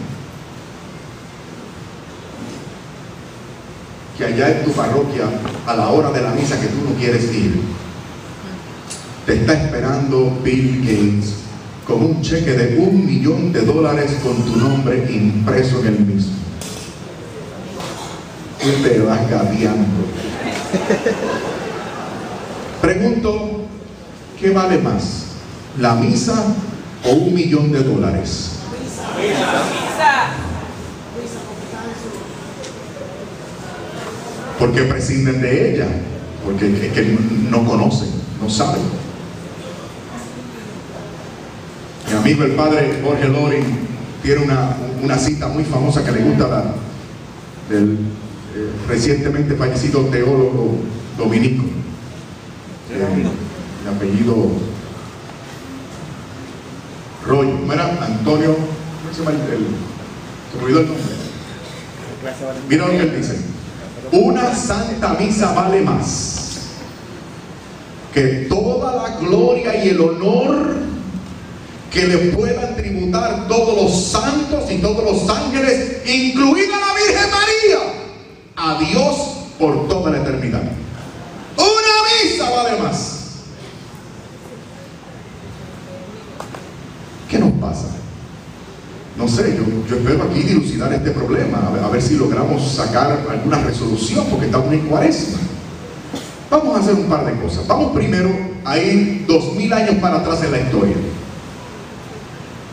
que 4.17 4.25
allá 4.25 4.51
en 4.51 4.65
tu 4.65 4.71
parroquia, 4.71 5.23
a 5.65 5.75
la 5.75 5.89
hora 5.89 6.11
de 6.11 6.21
la 6.21 6.31
misa 6.31 6.59
que 6.59 6.67
tú 6.67 6.89
no 6.89 6.95
quieres 6.95 7.23
ir, 7.33 7.61
te 9.25 9.35
está 9.35 9.53
esperando 9.53 10.37
Bill 10.43 10.81
Gates 10.81 11.35
con 11.87 12.03
un 12.03 12.21
cheque 12.21 12.51
de 12.51 12.77
un 12.77 13.05
millón 13.05 13.53
de 13.53 13.61
dólares 13.61 14.17
con 14.21 14.35
tu 14.43 14.57
nombre 14.57 15.07
impreso 15.09 15.79
en 15.79 15.87
el 15.87 15.99
mismo. 15.99 16.33
Tú 18.61 18.69
te 18.83 18.99
vas 18.99 19.29
gaviando. 19.29 19.87
Pregunto, 22.81 23.65
¿qué 24.39 24.51
vale 24.51 24.77
más? 24.77 25.25
¿La 25.77 25.95
misa 25.95 26.55
o 27.03 27.11
un 27.11 27.33
millón 27.33 27.71
de 27.71 27.83
dólares? 27.83 28.51
Porque 34.57 34.81
prescinden 34.83 35.41
de 35.41 35.73
ella, 35.73 35.87
porque 36.45 36.67
es 36.67 36.93
que 36.93 37.17
no 37.49 37.65
conocen, 37.65 38.09
no 38.41 38.49
saben. 38.49 38.81
Mi 42.09 42.17
amigo 42.17 42.43
el 42.43 42.51
padre 42.51 43.01
Jorge 43.03 43.27
Loring 43.27 43.65
tiene 44.23 44.41
una, 45.01 45.17
cita 45.17 45.47
muy 45.47 45.63
famosa 45.63 46.03
que 46.03 46.11
le 46.11 46.23
gusta 46.23 46.47
dar 46.47 46.75
del 47.69 47.93
eh, 48.55 48.71
recientemente 48.87 49.55
fallecido 49.55 50.01
teólogo 50.05 50.75
dominico 51.17 51.65
el 52.91 53.95
apellido 53.95 54.35
Roy, 57.25 57.47
¿cómo 57.47 57.73
era? 57.73 58.03
Antonio, 58.03 58.55
¿cómo 58.55 59.13
se 59.13 59.19
llama 59.19 59.31
el, 59.31 59.67
se 60.51 60.63
olvidó 60.63 60.79
el 60.79 60.87
nombre? 60.87 61.03
Mira 62.67 62.85
lo 62.85 62.91
que 62.91 62.97
él 62.97 63.17
dice. 63.17 63.39
Una 64.11 64.55
santa 64.55 65.15
misa 65.19 65.53
vale 65.53 65.81
más 65.81 66.35
que 68.13 68.47
toda 68.49 68.95
la 68.95 69.17
gloria 69.17 69.85
y 69.85 69.89
el 69.89 70.01
honor 70.01 70.77
que 71.91 72.07
le 72.07 72.17
puedan 72.29 72.75
tributar 72.75 73.47
todos 73.47 73.83
los 73.83 74.05
santos 74.05 74.71
y 74.71 74.77
todos 74.79 75.03
los 75.03 75.29
ángeles, 75.29 76.01
incluida 76.07 76.75
la 76.79 76.93
Virgen 76.95 77.29
María, 77.29 77.79
a 78.55 78.79
Dios 78.79 79.15
por 79.59 79.87
toda 79.87 80.11
la 80.11 80.17
eternidad 80.17 80.63
más. 82.77 83.19
¿Qué 87.29 87.37
nos 87.37 87.51
pasa? 87.53 87.87
No 89.17 89.27
sé, 89.27 89.57
yo, 89.57 89.95
espero 89.95 90.23
aquí 90.23 90.41
dilucidar 90.43 90.93
este 90.93 91.11
problema, 91.11 91.71
a 91.83 91.89
ver, 91.89 92.01
si 92.01 92.15
logramos 92.15 92.71
sacar 92.71 93.19
alguna 93.29 93.59
resolución, 93.59 94.25
porque 94.29 94.45
estamos 94.45 94.71
en 94.73 94.87
cuaresma. 94.87 95.37
Vamos 96.49 96.77
a 96.77 96.79
hacer 96.79 96.95
un 96.95 97.05
par 97.05 97.25
de 97.25 97.39
cosas. 97.39 97.67
Vamos 97.67 97.91
primero 97.91 98.29
a 98.65 98.77
ir 98.77 99.25
dos 99.27 99.53
mil 99.55 99.71
años 99.73 99.95
para 99.95 100.17
atrás 100.17 100.41
en 100.43 100.51
la 100.51 100.59
historia. 100.61 100.95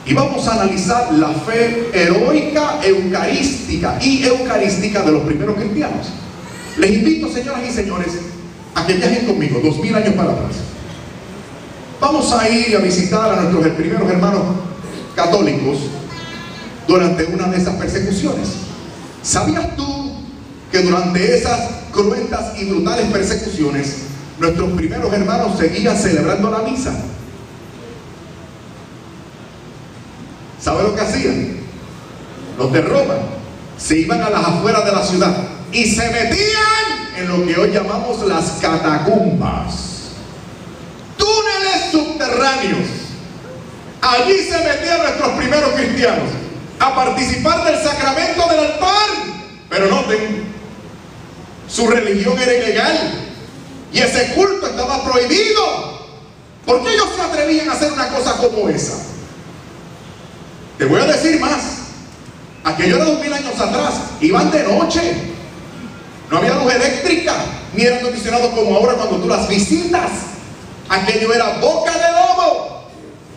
Y 0.06 0.14
vamos 0.14 0.46
a 0.46 0.52
analizar 0.54 1.12
la 1.14 1.30
fe 1.30 1.90
heroica, 1.92 2.78
eucarística 2.84 3.98
y 4.00 4.22
eucarística 4.24 5.02
de 5.02 5.12
los 5.12 5.22
primeros 5.24 5.56
cristianos. 5.56 6.06
Les 6.78 6.92
invito, 6.92 7.28
señoras 7.28 7.62
y 7.68 7.72
señores, 7.72 8.12
a 8.76 8.86
que 8.86 8.92
viajen 8.92 9.26
conmigo, 9.26 9.58
dos 9.64 9.78
mil 9.78 9.94
años 9.94 10.14
para 10.14 10.32
atrás. 10.32 10.56
Vamos 11.98 12.30
a 12.30 12.48
ir 12.48 12.76
a 12.76 12.80
visitar 12.80 13.32
a 13.32 13.40
nuestros 13.40 13.74
primeros 13.74 14.08
hermanos 14.08 14.42
católicos 15.14 15.78
durante 16.86 17.24
una 17.24 17.46
de 17.46 17.56
esas 17.56 17.74
persecuciones. 17.76 18.48
¿Sabías 19.22 19.74
tú 19.76 20.12
que 20.70 20.80
durante 20.80 21.38
esas 21.38 21.58
cruentas 21.90 22.58
y 22.58 22.66
brutales 22.66 23.06
persecuciones 23.10 24.02
nuestros 24.38 24.70
primeros 24.72 25.10
hermanos 25.10 25.58
seguían 25.58 25.96
celebrando 25.96 26.50
la 26.50 26.58
misa? 26.58 26.94
¿Sabe 30.60 30.82
lo 30.82 30.94
que 30.94 31.00
hacían? 31.00 31.56
Los 32.58 32.70
de 32.74 32.82
Roma 32.82 33.14
se 33.78 34.00
iban 34.00 34.20
a 34.20 34.28
las 34.28 34.44
afueras 34.44 34.84
de 34.84 34.92
la 34.92 35.02
ciudad 35.02 35.55
y 35.72 35.86
se 35.86 36.10
metían 36.10 37.08
en 37.16 37.28
lo 37.28 37.46
que 37.46 37.58
hoy 37.58 37.70
llamamos 37.70 38.22
las 38.26 38.52
catacumbas. 38.60 39.72
Túneles 41.16 41.90
subterráneos. 41.90 42.86
Allí 44.00 44.38
se 44.44 44.58
metían 44.58 44.98
nuestros 44.98 45.30
primeros 45.32 45.70
cristianos 45.72 46.30
a 46.78 46.94
participar 46.94 47.64
del 47.64 47.82
sacramento 47.82 48.48
del 48.48 48.58
altar. 48.60 49.08
Pero 49.68 49.88
noten, 49.88 50.44
su 51.68 51.88
religión 51.88 52.38
era 52.38 52.54
ilegal 52.54 53.12
y 53.92 53.98
ese 53.98 54.34
culto 54.34 54.66
estaba 54.66 55.04
prohibido. 55.04 55.96
¿Por 56.64 56.82
qué 56.82 56.94
ellos 56.94 57.08
se 57.16 57.22
atrevían 57.22 57.68
a 57.68 57.72
hacer 57.72 57.92
una 57.92 58.08
cosa 58.08 58.36
como 58.36 58.68
esa? 58.68 58.94
Te 60.78 60.84
voy 60.84 61.00
a 61.00 61.06
decir 61.06 61.40
más. 61.40 61.78
Aquello 62.64 62.96
era 62.96 63.04
dos 63.04 63.20
mil 63.20 63.32
años 63.32 63.58
atrás. 63.58 63.94
Iban 64.20 64.50
de 64.50 64.62
noche. 64.64 65.35
No 66.36 66.42
había 66.42 66.54
luz 66.62 66.74
eléctrica, 66.74 67.34
ni 67.74 67.84
era 67.84 67.96
acondicionado 67.96 68.50
como 68.50 68.76
ahora 68.76 68.92
cuando 68.92 69.16
tú 69.16 69.26
las 69.26 69.48
visitas. 69.48 70.10
Aquello 70.86 71.32
era 71.32 71.56
boca 71.62 71.92
de 71.92 72.12
lobo. 72.12 72.84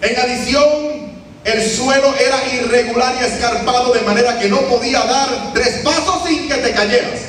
En 0.01 0.19
adición, 0.19 0.67
el 1.45 1.69
suelo 1.69 2.13
era 2.15 2.45
irregular 2.53 3.15
y 3.21 3.23
escarpado 3.23 3.93
de 3.93 4.01
manera 4.01 4.37
que 4.37 4.49
no 4.49 4.59
podía 4.63 4.99
dar 4.99 5.53
tres 5.53 5.79
pasos 5.81 6.23
sin 6.27 6.49
que 6.49 6.55
te 6.55 6.71
cayeras. 6.71 7.21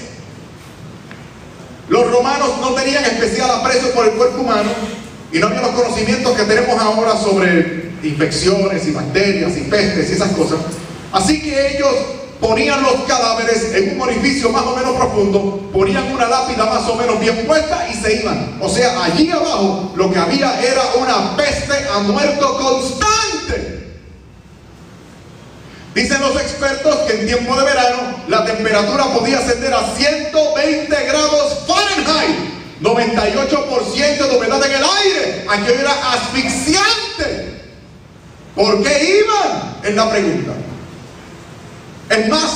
Los 1.88 2.10
romanos 2.10 2.50
no 2.60 2.70
tenían 2.70 3.04
especial 3.04 3.48
aprecio 3.52 3.92
por 3.92 4.06
el 4.06 4.12
cuerpo 4.14 4.40
humano 4.40 4.70
y 5.30 5.38
no 5.38 5.46
había 5.46 5.60
los 5.60 5.70
conocimientos 5.70 6.36
que 6.36 6.42
tenemos 6.42 6.80
ahora 6.80 7.16
sobre 7.16 7.92
infecciones 8.02 8.88
y 8.88 8.90
bacterias 8.90 9.56
y 9.56 9.60
pestes 9.60 10.10
y 10.10 10.14
esas 10.14 10.32
cosas. 10.32 10.58
Así 11.12 11.40
que 11.40 11.76
ellos 11.76 11.94
ponían 12.40 12.82
los 12.82 13.02
cadáveres 13.02 13.74
en 13.74 13.96
un 13.96 14.00
orificio 14.00 14.50
más 14.50 14.64
o 14.64 14.74
menos 14.74 14.96
profundo, 14.96 15.70
ponían 15.72 16.10
una 16.10 16.26
lápida 16.26 16.64
más 16.64 16.88
o 16.88 16.94
menos 16.94 17.20
bien 17.20 17.46
puesta 17.46 17.86
y 17.88 17.94
se 17.94 18.22
iban. 18.22 18.58
O 18.60 18.68
sea, 18.68 19.04
allí 19.04 19.30
abajo 19.30 19.92
lo 19.94 20.10
que 20.10 20.18
había 20.18 20.60
era 20.60 20.82
una 20.98 21.36
peste 21.36 21.74
a 21.92 21.98
muerto 22.00 22.56
constante. 22.58 23.80
Dicen 25.94 26.20
los 26.20 26.40
expertos 26.40 26.96
que 27.00 27.20
en 27.20 27.26
tiempo 27.26 27.54
de 27.56 27.64
verano 27.64 27.98
la 28.28 28.44
temperatura 28.44 29.04
podía 29.12 29.38
ascender 29.38 29.74
a 29.74 29.94
120 29.96 31.04
grados 31.04 31.58
Fahrenheit, 31.66 32.36
98% 32.80 34.28
de 34.28 34.36
humedad 34.36 34.64
en 34.64 34.72
el 34.72 34.82
aire. 34.82 35.46
Aquello 35.48 35.80
era 35.80 36.12
asfixiante. 36.12 37.60
¿Por 38.54 38.82
qué 38.82 39.20
iban? 39.20 39.78
Es 39.82 39.94
la 39.94 40.10
pregunta. 40.10 40.52
Es 42.10 42.28
más, 42.28 42.50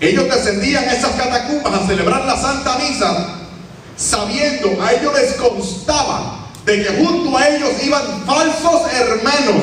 ellos 0.00 0.26
descendían 0.32 0.84
a 0.84 0.92
esas 0.94 1.10
catacumbas 1.16 1.74
a 1.74 1.86
celebrar 1.88 2.24
la 2.24 2.40
Santa 2.40 2.78
Misa, 2.78 3.26
sabiendo, 3.96 4.80
a 4.80 4.92
ellos 4.92 5.12
les 5.12 5.32
constaba 5.34 6.50
de 6.64 6.84
que 6.84 7.04
junto 7.04 7.36
a 7.36 7.48
ellos 7.48 7.70
iban 7.82 8.24
falsos 8.24 8.92
hermanos, 8.92 9.56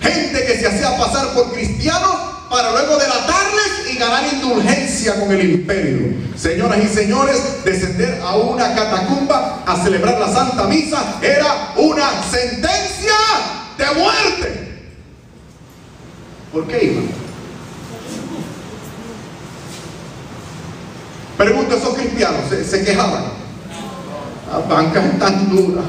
gente 0.00 0.46
que 0.46 0.58
se 0.58 0.66
hacía 0.66 0.96
pasar 0.96 1.28
por 1.34 1.52
cristianos 1.52 2.16
para 2.48 2.72
luego 2.72 2.96
delatarles 2.96 3.92
y 3.92 3.98
ganar 3.98 4.24
indulgencia 4.32 5.20
con 5.20 5.30
el 5.30 5.50
imperio. 5.50 6.16
Señoras 6.34 6.78
y 6.82 6.88
señores, 6.88 7.64
descender 7.66 8.18
a 8.22 8.34
una 8.34 8.74
catacumba 8.74 9.62
a 9.66 9.84
celebrar 9.84 10.18
la 10.18 10.32
Santa 10.32 10.64
Misa 10.64 11.18
era 11.20 11.74
una 11.76 12.22
sentencia 12.22 13.12
de 13.76 14.00
muerte. 14.00 14.68
¿Por 16.50 16.66
qué 16.66 16.84
iban? 16.84 17.27
Pregunto, 21.38 21.76
esos 21.76 21.94
cristianos 21.94 22.40
se, 22.50 22.84
quejaban. 22.84 23.22
Las 24.50 24.68
bancas 24.68 25.04
están 25.04 25.48
duras. 25.48 25.84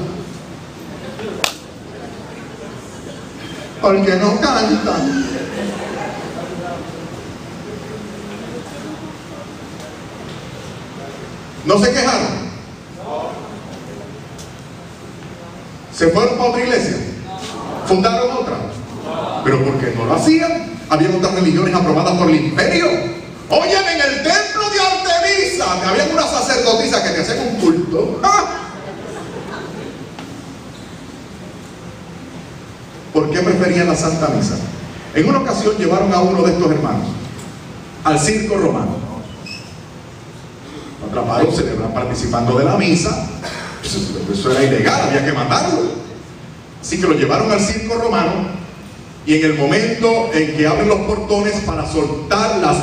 Porque 3.80 4.14
no 4.14 4.40
cantan. 4.40 5.26
¿No 11.64 11.78
se 11.78 11.92
quejaron? 11.92 12.50
¿Se 15.92 16.08
fueron 16.10 16.38
para 16.38 16.50
otra 16.50 16.62
iglesia? 16.62 16.96
¿Fundaron 17.86 18.36
otra? 18.36 18.54
¿Pero 19.42 19.64
por 19.64 19.80
qué 19.80 19.94
no 19.96 20.04
lo 20.04 20.14
hacían? 20.14 20.78
Había 20.88 21.08
otras 21.10 21.34
religiones 21.34 21.74
aprobadas 21.74 22.16
por 22.16 22.30
el 22.30 22.36
imperio. 22.36 22.86
Oye, 23.48 23.76
en 23.76 24.00
el 24.00 24.22
templo 24.22 24.70
de 24.70 24.80
Había 25.70 26.08
una 26.12 26.26
sacerdotisa 26.26 27.02
que 27.02 27.10
te 27.10 27.20
hacían 27.20 27.48
un 27.48 27.60
culto. 27.60 28.20
¡Ah! 28.22 28.44
¿Por 33.12 33.30
qué 33.30 33.40
preferían 33.40 33.86
la 33.88 33.96
Santa 33.96 34.28
Misa? 34.28 34.56
En 35.14 35.28
una 35.28 35.38
ocasión 35.40 35.76
llevaron 35.76 36.12
a 36.12 36.20
uno 36.20 36.42
de 36.42 36.52
estos 36.52 36.70
hermanos 36.70 37.08
al 38.04 38.18
circo 38.18 38.56
romano. 38.56 38.96
Lo 41.00 41.06
atraparon, 41.08 41.54
celebran 41.54 41.92
participando 41.92 42.58
de 42.58 42.64
la 42.64 42.76
misa. 42.76 43.28
Eso 43.82 44.50
era 44.50 44.62
ilegal, 44.62 45.08
había 45.08 45.24
que 45.24 45.32
matarlo. 45.32 45.80
Así 46.80 47.00
que 47.00 47.06
lo 47.06 47.14
llevaron 47.14 47.50
al 47.50 47.60
circo 47.60 47.94
romano 47.94 48.60
y 49.26 49.34
en 49.34 49.44
el 49.44 49.54
momento 49.54 50.30
en 50.32 50.56
que 50.56 50.66
abren 50.66 50.88
los 50.88 51.00
portones 51.00 51.54
para 51.66 51.86
soltar 51.86 52.58
las 52.58 52.76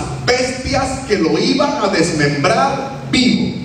que 1.08 1.18
lo 1.18 1.38
iban 1.38 1.84
a 1.84 1.88
desmembrar 1.88 3.08
vivo, 3.12 3.56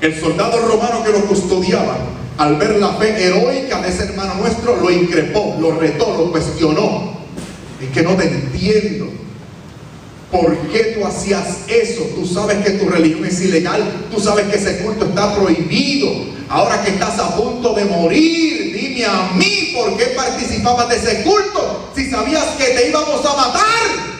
el 0.00 0.20
soldado 0.20 0.58
romano 0.58 1.04
que 1.04 1.12
lo 1.12 1.24
custodiaba, 1.26 1.96
al 2.38 2.56
ver 2.56 2.78
la 2.78 2.94
fe 2.94 3.24
heroica 3.24 3.80
de 3.82 3.88
ese 3.88 4.04
hermano 4.04 4.34
nuestro, 4.36 4.76
lo 4.76 4.90
increpó, 4.90 5.56
lo 5.60 5.78
retó, 5.78 6.16
lo 6.16 6.32
cuestionó. 6.32 7.12
Es 7.80 7.90
que 7.90 8.02
no 8.02 8.14
te 8.16 8.24
entiendo. 8.24 9.08
¿Por 10.30 10.56
qué 10.68 10.96
tú 10.96 11.06
hacías 11.06 11.58
eso? 11.68 12.02
Tú 12.14 12.26
sabes 12.26 12.64
que 12.64 12.70
tu 12.70 12.88
religión 12.88 13.26
es 13.26 13.40
ilegal, 13.42 13.82
tú 14.10 14.18
sabes 14.18 14.46
que 14.46 14.56
ese 14.56 14.78
culto 14.78 15.04
está 15.04 15.34
prohibido. 15.36 16.10
Ahora 16.48 16.82
que 16.82 16.92
estás 16.92 17.18
a 17.18 17.36
punto 17.36 17.74
de 17.74 17.84
morir, 17.84 18.74
dime 18.74 19.04
a 19.04 19.32
mí 19.34 19.72
por 19.74 19.96
qué 19.96 20.06
participabas 20.06 20.88
de 20.88 20.96
ese 20.96 21.22
culto 21.22 21.90
si 21.94 22.10
sabías 22.10 22.44
que 22.58 22.64
te 22.64 22.88
íbamos 22.88 23.24
a 23.24 23.36
matar. 23.36 24.11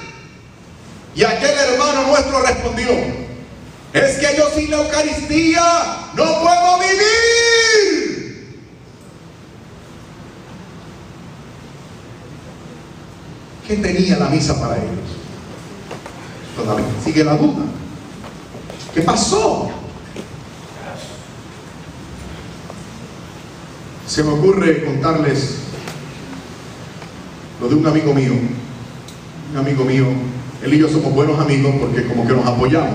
Y 1.14 1.24
aquel 1.24 1.50
hermano 1.50 2.06
nuestro 2.08 2.42
respondió, 2.42 2.90
es 3.92 4.16
que 4.18 4.36
yo 4.36 4.48
sin 4.54 4.70
la 4.70 4.78
Eucaristía 4.78 5.62
no 6.14 6.24
puedo 6.24 6.78
vivir. 6.78 8.62
¿Qué 13.66 13.76
tenía 13.76 14.16
la 14.16 14.28
misa 14.28 14.58
para 14.58 14.76
ellos? 14.76 14.88
Todavía 16.56 16.86
sigue 17.04 17.24
la 17.24 17.36
duda. 17.36 17.64
¿Qué 18.94 19.02
pasó? 19.02 19.70
Se 24.06 24.22
me 24.22 24.30
ocurre 24.32 24.84
contarles 24.84 25.56
lo 27.60 27.68
de 27.68 27.74
un 27.74 27.86
amigo 27.86 28.12
mío. 28.12 28.32
Un 29.52 29.58
amigo 29.58 29.84
mío, 29.84 30.06
él 30.64 30.74
y 30.74 30.78
yo 30.78 30.88
somos 30.88 31.12
buenos 31.12 31.38
amigos 31.40 31.74
porque 31.80 32.06
como 32.06 32.26
que 32.26 32.32
nos 32.34 32.46
apoyamos. 32.46 32.94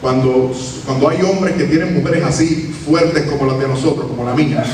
Cuando, 0.00 0.52
cuando 0.86 1.08
hay 1.08 1.20
hombres 1.22 1.56
que 1.56 1.64
tienen 1.64 1.94
mujeres 1.94 2.24
así 2.24 2.74
fuertes 2.86 3.24
como 3.24 3.46
las 3.46 3.58
de 3.58 3.68
nosotros, 3.68 4.06
como 4.06 4.24
la 4.24 4.34
mía, 4.34 4.64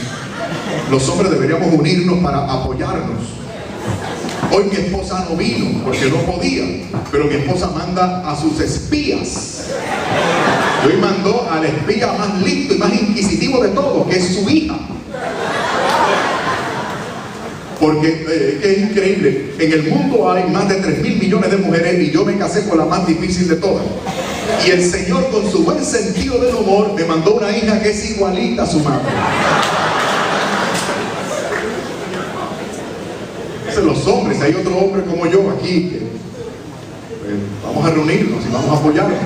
los 0.91 1.09
hombres 1.09 1.31
deberíamos 1.31 1.73
unirnos 1.73 2.19
para 2.19 2.45
apoyarnos. 2.45 3.23
Hoy 4.53 4.65
mi 4.71 4.77
esposa 4.77 5.27
no 5.29 5.37
vino 5.37 5.83
porque 5.83 6.09
no 6.11 6.19
podía, 6.19 6.65
pero 7.11 7.25
mi 7.25 7.35
esposa 7.35 7.71
manda 7.71 8.31
a 8.31 8.41
sus 8.41 8.61
espías. 8.61 9.71
Hoy 10.85 10.97
mandó 11.01 11.49
al 11.51 11.65
espía 11.65 12.13
más 12.13 12.41
listo 12.43 12.75
y 12.75 12.79
más 12.79 12.93
inquisitivo 12.93 13.63
de 13.63 13.71
todos, 13.71 14.07
que 14.07 14.17
es 14.17 14.35
su 14.35 14.49
hija. 14.49 14.79
Porque 17.79 18.25
eh, 18.29 18.61
es 18.63 18.79
increíble, 18.91 19.53
en 19.59 19.73
el 19.73 19.83
mundo 19.91 20.31
hay 20.31 20.45
más 20.51 20.69
de 20.69 20.77
3 20.77 21.03
mil 21.03 21.19
millones 21.19 21.51
de 21.51 21.59
mujeres 21.59 22.09
y 22.09 22.11
yo 22.11 22.25
me 22.25 22.37
casé 22.39 22.67
con 22.69 22.79
la 22.79 22.87
más 22.87 23.07
difícil 23.07 23.49
de 23.49 23.57
todas. 23.57 23.85
Y 24.67 24.71
el 24.71 24.83
Señor 24.83 25.29
con 25.31 25.51
su 25.51 25.65
buen 25.65 25.85
sentido 25.85 26.39
del 26.39 26.55
humor 26.55 26.95
me 26.95 27.05
mandó 27.05 27.35
una 27.35 27.55
hija 27.57 27.81
que 27.83 27.91
es 27.91 28.11
igualita 28.11 28.63
a 28.63 28.67
su 28.67 28.81
madre. 28.81 29.03
los 33.87 34.07
hombres, 34.07 34.41
hay 34.41 34.55
otro 34.55 34.77
hombre 34.77 35.03
como 35.05 35.27
yo 35.27 35.51
aquí, 35.51 35.99
pues, 37.21 37.35
vamos 37.65 37.87
a 37.87 37.91
reunirnos 37.91 38.45
y 38.45 38.53
vamos 38.53 38.71
a 38.71 38.81
apoyarnos. 38.81 39.19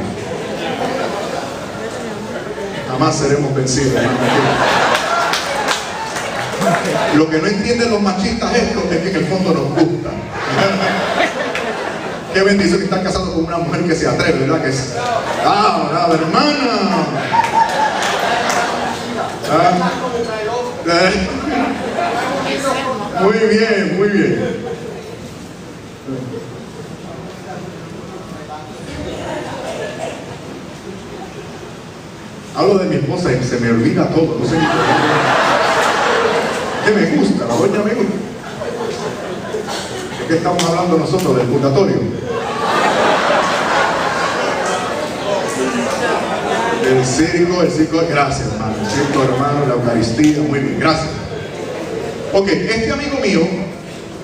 Jamás 2.89 3.17
seremos 3.17 3.55
vencidos, 3.55 3.95
Lo 7.16 7.29
que 7.29 7.38
no 7.38 7.46
entienden 7.46 7.90
los 7.90 8.00
machistas 8.00 8.55
esto 8.55 8.83
es 8.90 8.98
que 8.98 9.11
en 9.11 9.16
el 9.16 9.26
fondo 9.26 9.53
nos 9.53 9.68
gusta. 9.74 10.11
Qué 12.33 12.42
bendición 12.42 12.79
que 12.79 12.85
estar 12.85 13.03
casado 13.03 13.33
con 13.35 13.44
una 13.44 13.59
mujer 13.59 13.85
que 13.85 13.94
se 13.94 14.07
atreve, 14.07 14.40
¿verdad? 14.40 14.62
Que 14.62 14.70
es. 14.70 14.94
¡Ah, 15.44 15.88
brava, 15.90 16.14
hermana! 16.14 17.07
¿Ah? 19.50 19.90
Eh. 20.87 21.29
Muy 23.20 23.38
bien, 23.38 23.96
muy 23.98 24.09
bien. 24.09 24.70
Hablo 32.57 32.79
de 32.79 32.87
mi 32.87 32.96
esposa 32.96 33.33
y 33.33 33.42
se 33.44 33.59
me 33.59 33.70
olvida 33.70 34.07
todo. 34.09 34.38
Me 36.94 37.07
gusta, 37.16 37.46
la 37.46 37.55
doña 37.55 37.85
me 37.85 37.94
gusta. 37.94 38.14
¿De 40.18 40.26
qué 40.26 40.35
estamos 40.35 40.64
hablando 40.64 40.98
nosotros? 40.98 41.37
Del 41.37 41.46
purgatorio. 41.46 41.96
El 46.90 47.07
circo, 47.07 47.62
el 47.62 47.70
circo, 47.70 48.03
gracias 48.11 48.48
hermano. 48.53 48.74
El 48.83 48.90
circo 48.90 49.22
hermano, 49.22 49.66
la 49.68 49.74
Eucaristía, 49.74 50.42
muy 50.42 50.59
bien, 50.59 50.81
gracias. 50.81 51.11
Ok, 52.33 52.48
este 52.48 52.92
amigo 52.92 53.18
mío, 53.22 53.40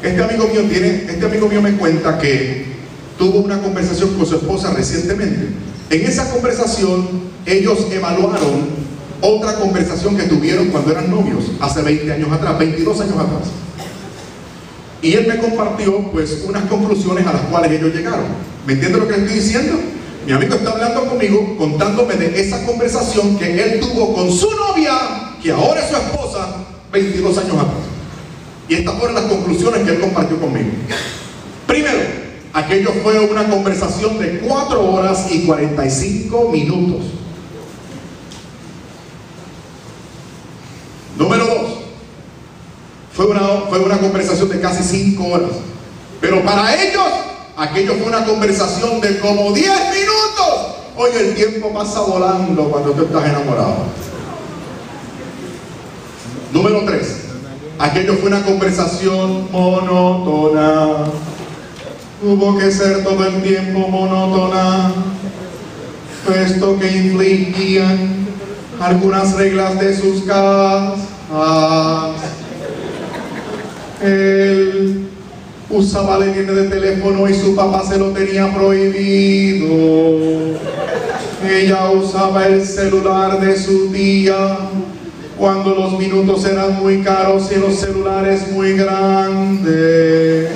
este 0.03 0.23
amigo 0.25 0.49
mío 0.49 0.63
tiene, 0.69 1.07
este 1.09 1.25
amigo 1.25 1.49
mío 1.49 1.63
me 1.63 1.73
cuenta 1.77 2.19
que 2.19 2.67
tuvo 3.17 3.39
una 3.39 3.61
conversación 3.61 4.15
con 4.15 4.27
su 4.27 4.37
esposa 4.37 4.73
recientemente. 4.73 5.49
En 5.91 6.05
esa 6.05 6.29
conversación 6.31 7.27
ellos 7.47 7.87
evaluaron 7.93 8.86
otra 9.21 9.55
conversación 9.55 10.17
que 10.17 10.25
tuvieron 10.25 10.69
cuando 10.69 10.93
eran 10.93 11.11
novios, 11.11 11.45
hace 11.61 11.83
20 11.83 12.13
años 12.13 12.33
atrás, 12.33 12.59
22 12.59 13.01
años 13.01 13.15
atrás. 13.15 13.49
Y 15.03 15.13
él 15.15 15.27
me 15.27 15.39
compartió 15.39 16.11
pues 16.11 16.45
unas 16.47 16.65
conclusiones 16.65 17.27
a 17.27 17.33
las 17.33 17.43
cuales 17.43 17.73
ellos 17.73 17.95
llegaron. 17.95 18.27
¿Me 18.67 18.73
entiende 18.73 18.99
lo 18.99 19.07
que 19.07 19.15
estoy 19.15 19.35
diciendo? 19.35 19.79
Mi 20.27 20.33
amigo 20.33 20.57
está 20.57 20.73
hablando 20.73 21.07
conmigo, 21.07 21.57
contándome 21.57 22.15
de 22.15 22.41
esa 22.41 22.65
conversación 22.67 23.39
que 23.39 23.63
él 23.63 23.81
tuvo 23.81 24.13
con 24.13 24.33
su 24.33 24.51
novia, 24.51 25.37
que 25.41 25.53
ahora 25.53 25.81
es 25.81 25.89
su 25.89 25.97
esposa, 25.97 26.57
22 26.93 27.39
años 27.39 27.55
atrás. 27.55 27.87
Y 28.69 28.75
estas 28.75 28.99
fueron 28.99 29.15
las 29.15 29.25
conclusiones 29.27 29.83
que 29.83 29.91
él 29.91 30.01
compartió 30.01 30.41
conmigo. 30.41 30.71
Primero, 31.69 31.99
aquello 32.53 32.93
fue 33.05 33.21
una 33.21 33.49
conversación 33.49 34.19
de 34.19 34.41
4 34.41 34.93
horas 34.93 35.27
y 35.31 35.47
45 35.47 36.49
minutos. 36.51 37.16
Número 41.17 41.47
2, 41.47 41.57
fue 43.15 43.27
una, 43.27 43.41
fue 43.69 43.79
una 43.79 43.99
conversación 43.99 44.49
de 44.51 44.61
casi 44.61 44.83
5 44.83 45.25
horas. 45.25 45.51
Pero 46.21 46.45
para 46.45 46.75
ellos, 46.75 47.05
aquello 47.57 47.95
fue 47.95 48.07
una 48.07 48.25
conversación 48.25 49.01
de 49.01 49.19
como 49.19 49.53
10 49.53 49.71
minutos. 49.91 50.77
Oye, 50.97 51.29
el 51.29 51.35
tiempo 51.35 51.73
pasa 51.73 52.01
volando 52.01 52.65
cuando 52.71 52.93
tú 52.93 53.05
estás 53.05 53.25
enamorado. 53.25 53.77
Número 56.53 56.85
3. 56.85 57.17
Aquello 57.79 58.15
fue 58.17 58.29
una 58.29 58.43
conversación 58.43 59.51
monótona. 59.51 61.05
Tuvo 62.21 62.59
que 62.59 62.71
ser 62.71 63.05
todo 63.05 63.27
el 63.27 63.43
tiempo 63.43 63.89
monótona. 63.89 64.93
Puesto 66.27 66.79
que 66.79 66.91
infligían 66.91 68.27
algunas 68.81 69.35
reglas 69.35 69.81
de 69.81 69.97
sus 69.97 70.23
casas. 70.23 71.01
Él 74.03 75.09
usaba 75.71 76.19
línea 76.19 76.43
de 76.43 76.69
teléfono 76.69 77.29
y 77.29 77.35
su 77.35 77.57
papá 77.57 77.83
se 77.89 77.99
lo 77.99 78.11
tenía 78.11 78.53
prohibido. 78.55 79.67
Ella 81.49 81.91
usaba 81.91 82.47
el 82.47 82.65
celular 82.65 83.41
de 83.41 83.57
su 83.59 83.89
tía 83.89 84.59
cuando 85.39 85.75
los 85.75 85.99
minutos 85.99 86.45
eran 86.45 86.81
muy 86.81 87.03
caros 87.03 87.51
y 87.53 87.61
los 87.61 87.77
celulares 87.77 88.51
muy 88.53 88.73
grandes. 88.73 90.51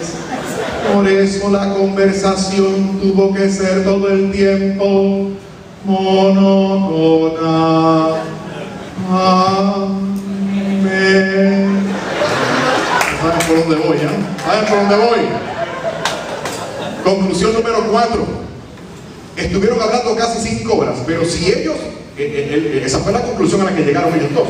Por 0.92 1.06
eso 1.06 1.50
la 1.50 1.72
conversación 1.74 2.98
tuvo 3.00 3.32
que 3.32 3.48
ser 3.50 3.84
todo 3.84 4.08
el 4.08 4.32
tiempo 4.32 5.28
Amén. 9.08 10.10
¿Saben 13.20 13.46
por 13.46 13.56
dónde 13.60 13.76
voy? 13.76 13.96
¿eh? 13.96 14.08
¿Saben 14.44 14.66
por 14.66 14.76
dónde 14.78 14.96
voy? 14.96 15.20
Conclusión 17.02 17.54
número 17.54 17.86
cuatro. 17.90 18.26
Estuvieron 19.36 19.80
hablando 19.80 20.14
casi 20.16 20.48
cinco 20.48 20.76
horas, 20.76 20.98
pero 21.06 21.24
si 21.24 21.46
ellos, 21.46 21.76
eh, 22.18 22.76
eh, 22.76 22.82
esa 22.84 22.98
fue 22.98 23.12
la 23.12 23.22
conclusión 23.22 23.62
a 23.62 23.64
la 23.64 23.74
que 23.74 23.82
llegaron 23.82 24.14
ellos 24.14 24.34
dos. 24.34 24.48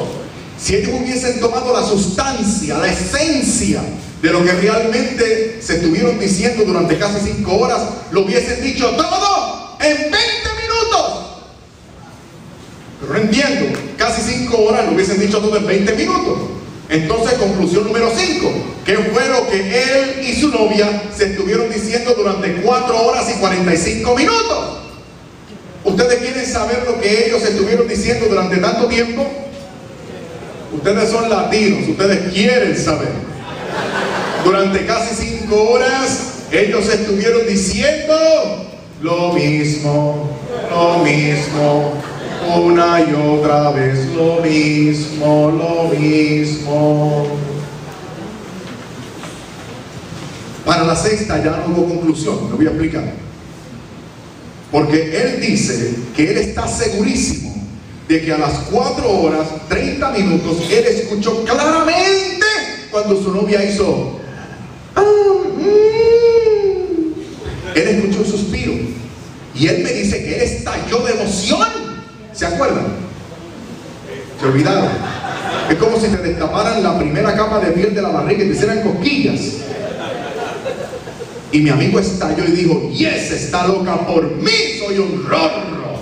Si 0.59 0.75
ellos 0.75 0.91
hubiesen 1.01 1.39
tomado 1.39 1.73
la 1.73 1.87
sustancia, 1.87 2.77
la 2.77 2.89
esencia 2.89 3.83
de 4.21 4.31
lo 4.31 4.45
que 4.45 4.53
realmente 4.53 5.61
se 5.63 5.77
estuvieron 5.77 6.19
diciendo 6.19 6.65
durante 6.65 6.99
casi 6.99 7.21
cinco 7.33 7.57
horas, 7.57 7.81
lo 8.11 8.23
hubiesen 8.23 8.61
dicho 8.63 8.91
todo 8.91 9.77
en 9.81 9.97
20 9.97 10.11
minutos. 10.11 10.31
Pero 10.41 10.50
no 13.11 13.17
entiendo, 13.17 13.79
casi 13.97 14.23
cinco 14.23 14.59
horas 14.59 14.87
lo 14.87 14.93
hubiesen 14.93 15.21
dicho 15.21 15.39
todo 15.39 15.57
en 15.57 15.67
20 15.67 15.93
minutos. 15.95 16.39
Entonces, 16.89 17.39
conclusión 17.39 17.85
número 17.85 18.11
5, 18.15 18.53
¿qué 18.85 18.97
fue 18.97 19.29
lo 19.29 19.49
que 19.49 19.59
él 19.59 20.27
y 20.27 20.35
su 20.41 20.49
novia 20.49 21.03
se 21.17 21.27
estuvieron 21.27 21.71
diciendo 21.71 22.15
durante 22.15 22.53
4 22.63 23.07
horas 23.07 23.31
y 23.31 23.39
45 23.39 24.17
minutos? 24.17 24.79
¿Ustedes 25.85 26.19
quieren 26.19 26.47
saber 26.47 26.85
lo 26.87 27.01
que 27.01 27.27
ellos 27.27 27.43
estuvieron 27.43 27.87
diciendo 27.87 28.27
durante 28.29 28.57
tanto 28.57 28.87
tiempo? 28.87 29.25
Ustedes 30.73 31.11
son 31.11 31.31
latinos, 31.31 31.89
ustedes 31.89 32.33
quieren 32.33 32.77
saber. 32.77 33.09
Durante 34.45 34.85
casi 34.87 35.15
5 35.15 35.71
horas 35.71 36.23
ellos 36.51 36.89
estuvieron 36.89 37.47
diciendo 37.47 38.15
lo 39.01 39.33
mismo, 39.33 40.37
lo 40.71 40.99
mismo, 40.99 41.95
una 42.49 43.01
y 43.01 43.13
otra 43.13 43.71
vez 43.71 44.07
lo 44.15 44.41
mismo, 44.41 45.51
lo 45.51 45.99
mismo. 45.99 47.27
Para 50.65 50.85
la 50.85 50.97
sexta 50.97 51.43
ya 51.43 51.65
no 51.67 51.75
hubo 51.75 51.89
conclusión, 51.89 52.49
lo 52.51 52.57
voy 52.57 52.67
a 52.67 52.71
explicar. 52.71 53.13
Porque 54.71 55.17
él 55.17 55.41
dice 55.41 55.97
que 56.15 56.31
él 56.31 56.39
está 56.39 56.69
segurísimo 56.69 57.51
de 58.09 58.23
que 58.23 58.33
a 58.33 58.39
las 58.39 58.53
4 58.71 59.09
horas 59.09 59.47
30 59.69 60.11
minutos 60.11 60.59
él 60.71 60.85
escuchó 60.87 61.45
claramente 61.45 62.47
cuando 62.91 63.21
su 63.21 63.33
novia 63.33 63.65
hizo. 63.65 64.21
"Ah, 64.95 65.03
mm". 65.57 65.61
Él 67.77 67.89
escuchó 67.89 68.21
un 68.21 68.27
suspiro. 68.27 68.73
Y 69.55 69.67
él 69.67 69.83
me 69.83 69.93
dice 69.93 70.23
que 70.25 70.37
él 70.37 70.43
estalló 70.43 71.01
de 71.05 71.13
emoción. 71.13 71.80
¿Se 72.41 72.47
acuerdan? 72.47 72.87
Se 74.41 74.47
olvidaron. 74.47 74.89
Es 75.69 75.77
como 75.77 76.01
si 76.01 76.09
te 76.09 76.17
destaparan 76.17 76.83
la 76.83 76.99
primera 76.99 77.37
capa 77.37 77.61
de 77.61 77.73
piel 77.73 77.95
de 77.95 78.01
la 78.01 78.09
barriga 78.09 78.43
y 78.43 78.49
te 78.49 78.55
hicieran 78.55 78.81
cosquillas. 78.81 79.41
Y 81.53 81.59
mi 81.59 81.69
amigo 81.69 81.99
estalló 81.99 82.43
y 82.49 82.53
dijo, 82.53 82.89
yes, 82.93 83.31
está 83.31 83.67
loca 83.67 84.07
por 84.07 84.25
mí, 84.37 84.53
soy 84.79 85.01
un 85.01 85.23
rorro. 85.29 86.01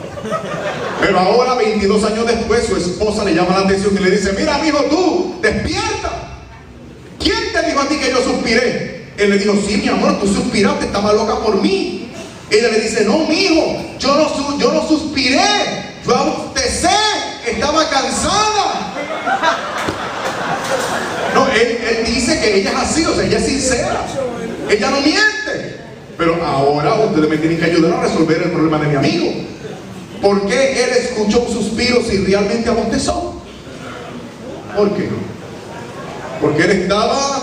Pero 1.01 1.19
ahora, 1.19 1.57
22 1.57 2.05
años 2.05 2.25
después, 2.25 2.67
su 2.67 2.77
esposa 2.77 3.25
le 3.25 3.35
llama 3.35 3.59
la 3.59 3.65
atención 3.65 3.97
y 3.99 4.05
le 4.05 4.13
dice, 4.13 4.33
mira, 4.39 4.55
amigo, 4.55 4.79
tú, 4.89 5.41
despierta. 5.43 6.39
¿Quién 7.19 7.53
te 7.53 7.67
dijo 7.67 7.81
a 7.81 7.89
ti 7.89 7.97
que 7.97 8.11
yo 8.11 8.23
suspiré? 8.23 9.09
Él 9.17 9.31
le 9.31 9.39
dijo, 9.39 9.55
sí, 9.67 9.79
mi 9.79 9.89
amor, 9.89 10.21
tú 10.21 10.33
suspiraste, 10.33 10.85
estaba 10.85 11.13
loca 11.15 11.41
por 11.41 11.61
mí. 11.61 12.13
Ella 12.49 12.69
le 12.69 12.81
dice, 12.81 13.05
no, 13.05 13.27
mijo, 13.27 13.77
yo 13.99 14.15
no, 14.15 14.59
yo 14.61 14.73
no 14.73 14.87
suspiré, 14.87 15.88
abostecé, 16.15 16.89
estaba 17.47 17.89
cansada. 17.89 18.95
No, 21.35 21.47
él, 21.49 21.79
él 21.89 22.07
dice 22.07 22.41
que 22.41 22.61
ella 22.61 22.71
es 22.71 22.77
así, 22.77 23.05
o 23.05 23.15
sea, 23.15 23.25
ella 23.25 23.39
es 23.39 23.47
sincera. 23.47 24.01
Ella 24.69 24.91
no 24.91 25.01
miente. 25.01 25.79
Pero 26.17 26.45
ahora 26.45 26.95
ustedes 26.95 27.31
me 27.31 27.37
tienen 27.39 27.59
que 27.59 27.65
ayudar 27.65 27.99
a 27.99 28.03
resolver 28.03 28.43
el 28.43 28.51
problema 28.51 28.79
de 28.79 28.87
mi 28.89 28.97
amigo. 28.97 29.33
¿Por 30.21 30.47
qué 30.47 30.85
él 30.85 30.91
escuchó 30.91 31.41
un 31.41 31.53
suspiro 31.53 32.03
si 32.03 32.19
realmente 32.25 32.69
abostezó? 32.69 33.41
¿Por 34.77 34.91
qué? 34.97 35.09
Porque 36.41 36.65
él 36.65 36.71
estaba... 36.83 37.41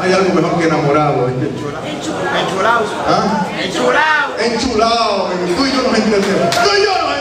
Hay 0.00 0.12
algo 0.12 0.34
mejor 0.34 0.58
que 0.58 0.66
enamorado. 0.66 1.28
este 1.28 1.46
Enchulado. 1.46 2.84
¿Ah? 3.06 3.46
Enchulado. 3.62 4.38
Enchulado, 4.38 5.28
tú 5.56 5.64
y 5.64 5.72
yo 5.72 5.82
nos 5.82 5.98
entendemos. 5.98 6.50
Tú 6.50 6.70
y 6.76 6.84
yo 6.84 6.92
nos 6.92 7.00
entendemos. 7.00 7.13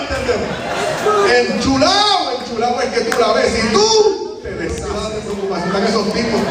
Enchulado, 1.29 2.39
enchulado 2.39 2.81
es 2.81 2.89
que 2.89 3.01
tú 3.01 3.19
la 3.19 3.33
ves 3.33 3.63
y 3.63 3.73
tú 3.73 4.39
te 4.41 4.51
deshaces 4.51 5.25
de. 5.25 5.57
Están 5.57 5.83
esos 5.83 6.13
tipos. 6.13 6.41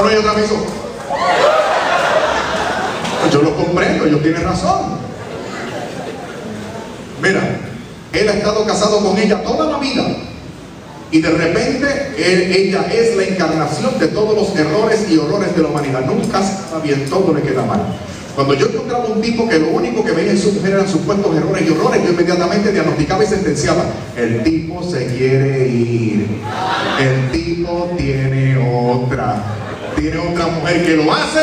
Uno 0.00 0.12
y 0.12 0.16
otra 0.16 0.32
vez 0.32 0.44
hizo. 0.46 0.78
ellos 4.08 4.22
tienen 4.22 4.44
razón. 4.44 4.98
Mira, 7.22 7.60
él 8.12 8.28
ha 8.28 8.32
estado 8.32 8.64
casado 8.64 9.00
con 9.00 9.18
ella 9.18 9.42
toda 9.42 9.70
la 9.70 9.78
vida. 9.78 10.06
Y 11.10 11.20
de 11.20 11.30
repente 11.30 12.14
ella 12.18 12.86
es 12.92 13.16
la 13.16 13.24
encarnación 13.24 13.98
de 13.98 14.08
todos 14.08 14.34
los 14.36 14.56
errores 14.56 15.06
y 15.08 15.16
horrores 15.16 15.56
de 15.56 15.62
la 15.62 15.68
humanidad. 15.68 16.04
Nunca 16.04 16.40
está 16.40 16.78
bien, 16.82 17.08
todo 17.08 17.32
le 17.32 17.42
queda 17.42 17.64
mal. 17.64 17.80
Cuando 18.38 18.54
yo 18.54 18.66
encontraba 18.66 19.04
un 19.06 19.20
tipo 19.20 19.48
que 19.48 19.58
lo 19.58 19.66
único 19.70 20.04
que 20.04 20.12
veía 20.12 20.30
en 20.30 20.38
su 20.38 20.52
mujer 20.52 20.74
eran 20.74 20.88
supuestos 20.88 21.36
errores 21.36 21.66
y 21.66 21.70
horrores, 21.70 22.04
yo 22.04 22.10
inmediatamente 22.10 22.70
diagnosticaba 22.70 23.24
y 23.24 23.26
sentenciaba. 23.26 23.82
El 24.16 24.44
tipo 24.44 24.80
se 24.80 25.06
quiere 25.08 25.66
ir. 25.66 26.28
El 27.00 27.32
tipo 27.32 27.90
tiene 27.98 28.56
otra. 28.56 29.42
Tiene 29.96 30.18
otra 30.18 30.46
mujer 30.46 30.86
que 30.86 30.94
lo 30.94 31.12
hace. 31.12 31.40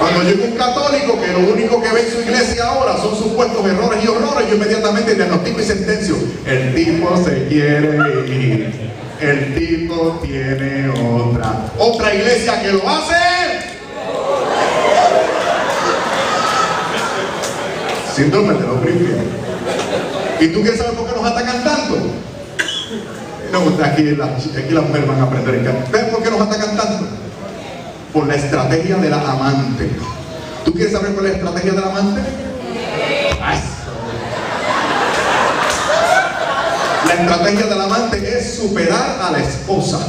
Cuando 0.00 0.22
llega 0.24 0.44
un 0.46 0.56
católico 0.56 1.20
que 1.20 1.28
lo 1.28 1.52
único 1.52 1.80
que 1.80 1.92
ve 1.92 2.00
en 2.00 2.10
su 2.10 2.20
iglesia 2.22 2.64
ahora 2.66 2.96
son 2.96 3.16
supuestos 3.16 3.64
errores 3.64 4.02
y 4.02 4.08
horrores, 4.08 4.48
yo 4.48 4.56
inmediatamente 4.56 5.14
diagnostico 5.14 5.60
y 5.60 5.62
sentencio. 5.62 6.16
El 6.44 6.74
tipo 6.74 7.16
se 7.24 7.46
quiere 7.46 8.26
ir. 8.26 9.01
El 9.22 9.54
tipo 9.54 10.18
tiene 10.20 10.88
otra. 10.88 11.66
Otra 11.78 12.12
iglesia 12.12 12.60
que 12.60 12.72
lo 12.72 12.88
hace. 12.88 13.14
Síndrome 18.16 18.54
de 18.54 18.60
los 18.60 18.78
¿Y 20.40 20.48
tú 20.48 20.60
quieres 20.62 20.80
saber 20.80 20.94
por 20.94 21.06
qué 21.06 21.14
nos 21.14 21.30
atacan 21.30 21.62
tanto? 21.62 21.98
No, 23.52 23.84
aquí, 23.84 24.02
aquí 24.10 24.74
las 24.74 24.84
mujeres 24.88 25.06
van 25.06 25.20
a 25.20 25.22
aprender 25.22 25.54
en 25.54 25.92
¿Ven 25.92 26.10
por 26.10 26.22
qué 26.24 26.30
nos 26.30 26.40
atacan 26.40 26.76
tanto? 26.76 27.06
Por 28.12 28.26
la 28.26 28.34
estrategia 28.34 28.96
de 28.96 29.08
la 29.08 29.20
amante. 29.20 29.88
¿Tú 30.64 30.72
quieres 30.72 30.92
saber 30.92 31.12
cuál 31.12 31.26
es 31.26 31.32
la 31.32 31.38
estrategia 31.38 31.72
de 31.72 31.80
la 31.80 31.86
amante? 31.86 32.41
La 37.14 37.20
estrategia 37.20 37.66
del 37.66 37.78
amante 37.78 38.38
es 38.38 38.54
superar 38.54 39.18
a 39.20 39.32
la 39.32 39.38
esposa. 39.38 40.00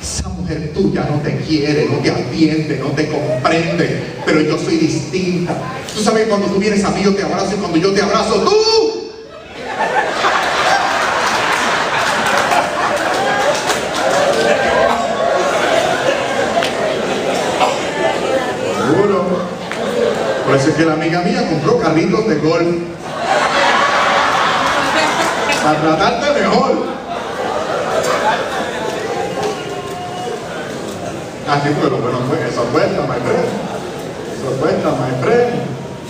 Esa 0.00 0.28
mujer 0.30 0.72
tuya 0.72 1.06
no 1.10 1.20
te 1.20 1.36
quiere, 1.40 1.90
no 1.90 1.98
te 1.98 2.10
atiende, 2.10 2.78
no 2.78 2.88
te 2.92 3.08
comprende, 3.08 4.02
pero 4.24 4.40
yo 4.40 4.56
soy 4.56 4.78
distinta. 4.78 5.52
Tú 5.94 6.02
sabes 6.02 6.26
cuando 6.26 6.46
tú 6.46 6.58
vienes 6.58 6.82
a 6.86 6.90
mí 6.90 7.02
yo 7.02 7.14
te 7.14 7.22
abrazo 7.22 7.50
y 7.54 7.58
cuando 7.58 7.76
yo 7.76 7.92
te 7.92 8.00
abrazo 8.00 8.44
tú 8.44 9.04
Por 20.46 20.56
eso 20.56 20.68
es 20.68 20.74
que 20.76 20.84
la 20.84 20.92
amiga 20.94 21.20
mía 21.20 21.46
compró 21.50 21.78
carritos 21.78 22.26
de 22.26 22.36
golf. 22.36 22.76
Para 25.64 25.80
tratarte 25.80 26.40
mejor. 26.42 26.72
Así 31.48 31.68
fue 31.80 31.90
lo 31.90 31.96
bueno 31.96 32.18
fue. 32.28 32.46
Eso 32.46 32.64
cuesta, 32.64 33.00
my 33.00 33.20
friend. 33.24 33.48
Eso 34.36 34.60
cuesta, 34.60 34.90
my 34.90 35.24
friend. 35.24 35.54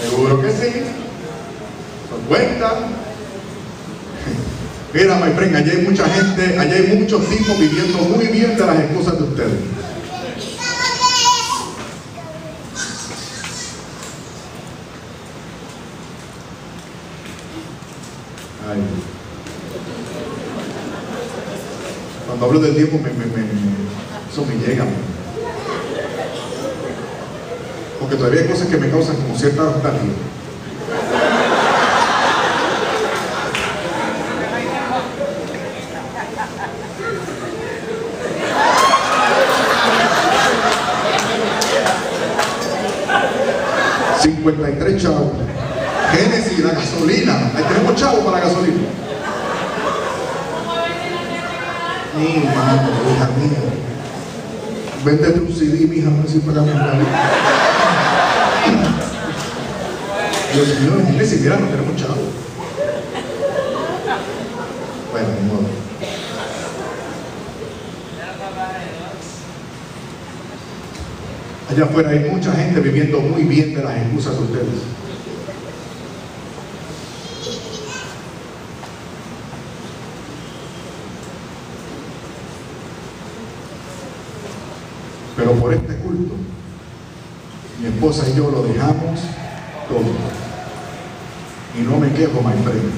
Seguro 0.03 0.43
que 0.43 0.51
sí. 0.51 0.67
Eso 2.05 2.17
cuesta. 2.29 2.73
Mira, 4.93 5.14
my 5.17 5.33
friend, 5.35 5.55
allá 5.55 5.73
hay 5.73 5.83
mucha 5.83 6.09
gente, 6.09 6.59
allá 6.59 6.75
hay 6.75 6.97
muchos 6.99 7.25
tipos 7.29 7.57
viviendo 7.57 7.99
muy 7.99 8.27
bien 8.27 8.57
de 8.57 8.67
las 8.67 8.79
excusas 8.81 9.19
de 9.19 9.23
ustedes. 9.23 9.75
Hablo 22.44 22.61
del 22.61 22.74
tiempo, 22.74 22.98
me, 22.98 23.09
me, 23.09 23.24
me, 23.24 23.42
eso 24.30 24.44
me 24.44 24.54
llega. 24.57 24.85
Porque 27.98 28.16
todavía 28.16 28.42
hay 28.42 28.48
cosas 28.48 28.66
que 28.66 28.76
me 28.76 28.90
causan 28.90 29.16
como 29.16 29.35
cierta 29.35 29.62
nostalgia. 29.62 30.00
...53 44.22 45.02
chavos... 45.02 45.33
Génesis, 46.12 46.59
la 46.59 46.72
gasolina. 46.72 47.52
Ahí 47.57 47.64
tenemos 47.66 47.94
chavos 47.96 48.20
para 48.20 48.38
la 48.38 48.44
gasolina. 48.44 49.04
Mi 52.16 52.44
mano, 52.44 52.90
hija 53.11 53.28
mía. 53.40 53.59
Véndete 55.04 55.40
un 55.40 55.52
CD, 56.35 56.40
mi 56.40 56.40
hija, 56.40 56.40
no 56.40 56.40
si 56.40 56.40
pagamos 56.40 56.75
la 56.75 56.92
vida. 56.92 57.31
Dios 60.55 60.81
mío, 60.81 61.01
en 61.01 61.14
iglesia, 61.14 61.38
mira, 61.40 61.57
no 61.59 61.66
tenemos 61.68 61.97
chavos. 61.97 62.18
Bueno, 65.12 65.29
ni 65.40 65.49
modo. 65.49 65.68
Allá 71.70 71.85
afuera 71.85 72.11
hay 72.11 72.31
mucha 72.31 72.53
gente 72.53 72.81
viviendo 72.81 73.20
muy 73.20 73.42
bien 73.44 73.75
de 73.75 73.83
las 73.83 73.97
excusas 73.97 74.37
de 74.37 74.42
ustedes. 74.44 75.04
Pero 85.37 85.53
por 85.53 85.75
este 85.75 85.97
culto, 85.97 86.35
mi 87.81 87.88
esposa 87.88 88.25
y 88.31 88.37
yo 88.37 88.51
lo 88.51 88.62
dejamos 88.62 89.20
todo. 89.88 90.14
Y 91.77 91.83
no 91.83 91.99
me 91.99 92.12
quejo, 92.12 92.40
my 92.40 92.53
friend. 92.62 92.92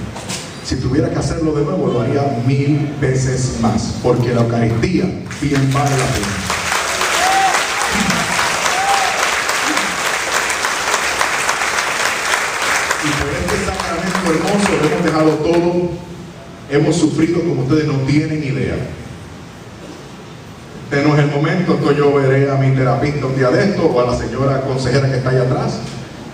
Si 0.64 0.76
tuviera 0.76 1.08
que 1.08 1.16
hacerlo 1.16 1.52
de 1.52 1.64
nuevo, 1.64 1.86
lo 1.86 2.00
haría 2.02 2.42
mil 2.46 2.94
veces 3.00 3.58
más. 3.62 3.94
Porque 4.02 4.34
la 4.34 4.42
Eucaristía 4.42 5.04
bien 5.40 5.72
vale 5.72 5.90
la 5.90 6.06
pena. 6.06 6.26
Y 13.02 13.08
por 13.22 13.30
este 13.30 13.56
sacramento 13.64 14.30
hermoso 14.30 14.70
lo 14.82 14.88
hemos 14.88 15.04
dejado 15.04 15.30
todo. 15.36 15.90
Hemos 16.68 16.96
sufrido 16.96 17.40
como 17.40 17.62
ustedes 17.62 17.86
no 17.86 17.94
tienen 18.00 18.42
idea. 18.42 18.76
Este 20.88 21.02
no 21.02 21.16
es 21.16 21.24
el 21.24 21.32
momento, 21.32 21.72
entonces 21.72 21.98
yo 21.98 22.14
veré 22.14 22.48
a 22.48 22.54
mi 22.54 22.70
terapista 22.70 23.26
un 23.26 23.34
día 23.34 23.50
de 23.50 23.70
esto 23.70 23.86
o 23.86 24.00
a 24.00 24.12
la 24.12 24.16
señora 24.16 24.60
consejera 24.60 25.10
que 25.10 25.16
está 25.16 25.30
allá 25.30 25.42
atrás 25.42 25.80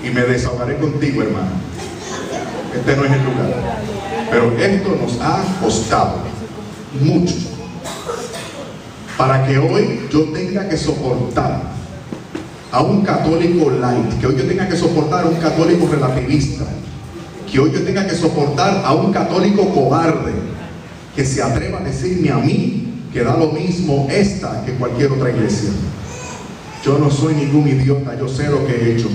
y 0.04 0.10
me 0.10 0.20
desahogaré 0.20 0.76
contigo, 0.76 1.22
hermano. 1.22 1.52
Este 2.74 2.94
no 2.94 3.04
es 3.06 3.12
el 3.12 3.24
lugar. 3.24 3.80
Pero 4.30 4.52
esto 4.58 4.98
nos 5.00 5.18
ha 5.22 5.42
costado 5.58 6.16
mucho 7.00 7.34
para 9.16 9.46
que 9.46 9.56
hoy 9.56 10.06
yo 10.12 10.24
tenga 10.34 10.68
que 10.68 10.76
soportar 10.76 11.62
a 12.70 12.82
un 12.82 13.02
católico 13.02 13.70
light, 13.70 14.20
que 14.20 14.26
hoy 14.26 14.36
yo 14.36 14.44
tenga 14.44 14.68
que 14.68 14.76
soportar 14.76 15.24
a 15.24 15.28
un 15.28 15.36
católico 15.36 15.88
relativista, 15.90 16.64
que 17.50 17.58
hoy 17.58 17.72
yo 17.72 17.82
tenga 17.84 18.06
que 18.06 18.14
soportar 18.14 18.82
a 18.84 18.92
un 18.92 19.14
católico 19.14 19.66
cobarde, 19.70 20.32
que 21.16 21.24
se 21.24 21.42
atreva 21.42 21.78
a 21.78 21.82
decirme 21.84 22.30
a 22.30 22.36
mí 22.36 22.81
que 23.12 23.22
da 23.22 23.36
lo 23.36 23.52
mismo 23.52 24.08
esta 24.10 24.64
que 24.64 24.72
cualquier 24.72 25.12
otra 25.12 25.30
iglesia. 25.30 25.70
Yo 26.84 26.98
no 26.98 27.10
soy 27.10 27.34
ningún 27.34 27.68
idiota, 27.68 28.18
yo 28.18 28.26
sé 28.26 28.48
lo 28.48 28.66
que 28.66 28.72
he 28.72 28.92
hecho. 28.92 29.08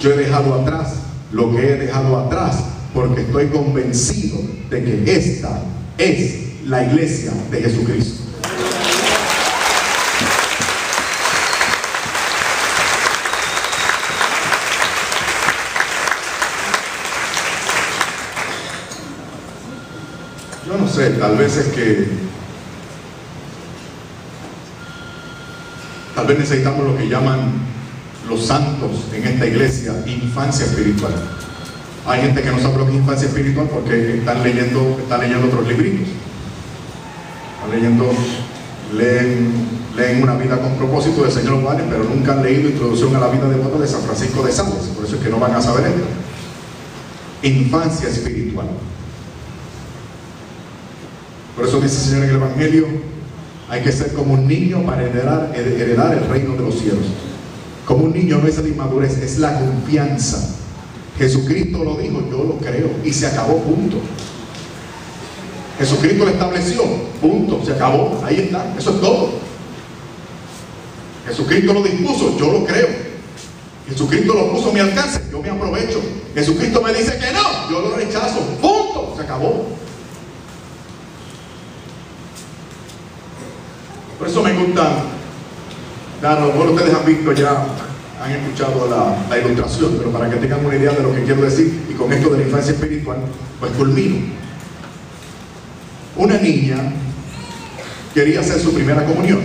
Yo 0.00 0.12
he 0.12 0.16
dejado 0.16 0.54
atrás 0.54 0.94
lo 1.32 1.50
que 1.50 1.58
he 1.58 1.76
dejado 1.76 2.16
atrás 2.18 2.56
porque 2.94 3.22
estoy 3.22 3.46
convencido 3.48 4.38
de 4.70 4.84
que 4.84 5.16
esta 5.16 5.60
es 5.98 6.64
la 6.64 6.84
iglesia 6.84 7.32
de 7.50 7.62
Jesucristo. 7.62 8.22
Yo 20.66 20.78
no 20.78 20.88
sé, 20.88 21.10
tal 21.10 21.36
vez 21.36 21.56
es 21.56 21.66
que 21.74 22.30
Tal 26.20 26.26
vez 26.26 26.38
necesitamos 26.38 26.84
lo 26.84 26.98
que 26.98 27.08
llaman 27.08 27.50
los 28.28 28.44
santos 28.44 28.90
en 29.14 29.26
esta 29.26 29.46
iglesia, 29.46 29.94
infancia 30.04 30.66
espiritual. 30.66 31.14
Hay 32.06 32.20
gente 32.20 32.42
que 32.42 32.50
no 32.50 32.58
sabe 32.60 32.76
lo 32.76 32.84
que 32.84 32.92
es 32.92 32.98
infancia 32.98 33.26
espiritual 33.26 33.70
porque 33.72 34.18
están 34.18 34.42
leyendo, 34.42 34.98
están 35.00 35.20
leyendo 35.22 35.46
otros 35.46 35.66
libritos. 35.66 36.08
Están 37.54 37.70
leyendo 37.70 38.12
leen, 38.98 40.22
una 40.22 40.34
vida 40.34 40.60
con 40.60 40.76
propósito 40.76 41.22
del 41.22 41.32
señor 41.32 41.62
Juárez, 41.62 41.86
pero 41.88 42.04
nunca 42.04 42.32
han 42.32 42.42
leído 42.42 42.68
Introducción 42.68 43.16
a 43.16 43.20
la 43.20 43.28
vida 43.28 43.48
devota 43.48 43.78
de 43.78 43.88
San 43.88 44.02
Francisco 44.02 44.42
de 44.42 44.52
Sales. 44.52 44.90
Por 44.94 45.06
eso 45.06 45.16
es 45.16 45.22
que 45.22 45.30
no 45.30 45.40
van 45.40 45.54
a 45.54 45.62
saber 45.62 45.86
esto. 45.86 46.04
Infancia 47.44 48.10
espiritual. 48.10 48.66
Por 51.56 51.66
eso 51.66 51.80
dice 51.80 51.96
el 51.96 52.02
Señor 52.02 52.24
en 52.24 52.28
el 52.28 52.36
Evangelio, 52.36 52.86
hay 53.70 53.82
que 53.82 53.92
ser 53.92 54.12
como 54.12 54.34
un 54.34 54.48
niño 54.48 54.84
para 54.84 55.02
heredar, 55.04 55.52
el 55.54 56.28
reino 56.28 56.54
de 56.54 56.62
los 56.62 56.74
cielos. 56.74 57.06
Como 57.86 58.04
un 58.04 58.12
niño 58.12 58.38
no 58.38 58.48
es 58.48 58.58
la 58.58 58.68
inmadurez, 58.68 59.16
es 59.18 59.38
la 59.38 59.60
confianza. 59.60 60.56
Jesucristo 61.16 61.84
lo 61.84 61.96
dijo, 61.96 62.20
yo 62.28 62.42
lo 62.42 62.56
creo, 62.58 62.90
y 63.04 63.12
se 63.12 63.28
acabó, 63.28 63.58
punto. 63.58 63.98
Jesucristo 65.78 66.24
lo 66.24 66.30
estableció, 66.30 66.82
punto, 67.20 67.62
se 67.64 67.72
acabó, 67.72 68.20
ahí 68.24 68.40
está, 68.40 68.74
eso 68.76 68.90
es 68.90 69.00
todo. 69.00 69.30
Jesucristo 71.28 71.72
lo 71.72 71.82
dispuso, 71.82 72.36
yo 72.38 72.52
lo 72.52 72.64
creo. 72.64 72.88
Jesucristo 73.88 74.34
lo 74.34 74.52
puso 74.52 74.70
a 74.70 74.72
mi 74.72 74.80
alcance, 74.80 75.22
yo 75.30 75.40
me 75.40 75.50
aprovecho. 75.50 76.00
Jesucristo 76.34 76.82
me 76.82 76.92
dice 76.92 77.18
que 77.18 77.32
no, 77.32 77.70
yo 77.70 77.80
lo 77.82 77.96
rechazo, 77.96 78.40
punto, 78.60 79.14
se 79.16 79.22
acabó. 79.22 79.79
Por 84.20 84.28
eso 84.28 84.42
me 84.42 84.52
gusta, 84.52 85.02
claro, 86.20 86.52
lo 86.54 86.72
ustedes 86.72 86.94
han 86.94 87.06
visto 87.06 87.32
ya, 87.32 87.64
han 88.22 88.32
escuchado 88.32 88.86
la, 88.86 89.16
la, 89.30 89.42
ilustración, 89.42 89.94
pero 89.96 90.12
para 90.12 90.28
que 90.28 90.36
tengan 90.36 90.62
una 90.62 90.76
idea 90.76 90.92
de 90.92 91.02
lo 91.02 91.14
que 91.14 91.24
quiero 91.24 91.40
decir, 91.40 91.86
y 91.88 91.94
con 91.94 92.12
esto 92.12 92.28
de 92.28 92.36
la 92.36 92.44
infancia 92.44 92.74
espiritual, 92.74 93.16
pues 93.58 93.72
culmino. 93.72 94.16
Una 96.16 96.36
niña 96.36 96.76
quería 98.12 98.40
hacer 98.40 98.60
su 98.60 98.74
primera 98.74 99.06
comunión. 99.06 99.40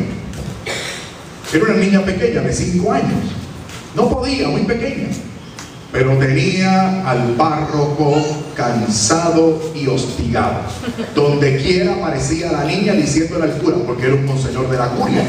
Era 1.54 1.64
una 1.64 1.76
niña 1.76 2.02
pequeña, 2.04 2.42
de 2.42 2.52
5 2.52 2.92
años. 2.92 3.24
No 3.96 4.10
podía, 4.10 4.50
muy 4.50 4.64
pequeña. 4.66 5.08
Pero 5.96 6.18
tenía 6.18 7.10
al 7.10 7.36
párroco 7.38 8.22
cansado 8.54 9.72
y 9.74 9.88
hostigado. 9.88 10.60
Donde 11.16 11.56
quiera 11.56 11.94
aparecía 11.94 12.52
la 12.52 12.66
niña 12.66 12.92
diciendo 12.92 13.40
la 13.40 13.46
altura, 13.46 13.78
porque 13.88 14.08
era 14.08 14.16
un 14.16 14.26
monseñor 14.26 14.70
de 14.70 14.78
la 14.78 14.90
curia. 14.90 15.24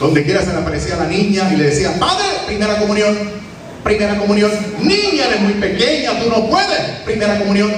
Donde 0.00 0.24
quiera 0.24 0.40
se 0.40 0.52
le 0.52 0.58
aparecía 0.58 0.96
la 0.96 1.06
niña 1.06 1.48
y 1.54 1.58
le 1.58 1.66
decía, 1.66 1.96
padre, 2.00 2.24
primera 2.48 2.76
comunión, 2.80 3.16
primera 3.84 4.18
comunión, 4.18 4.50
niña 4.80 5.26
eres 5.28 5.42
muy 5.42 5.52
pequeña, 5.52 6.18
tú 6.18 6.28
no 6.28 6.50
puedes, 6.50 6.80
primera 7.04 7.38
comunión, 7.38 7.70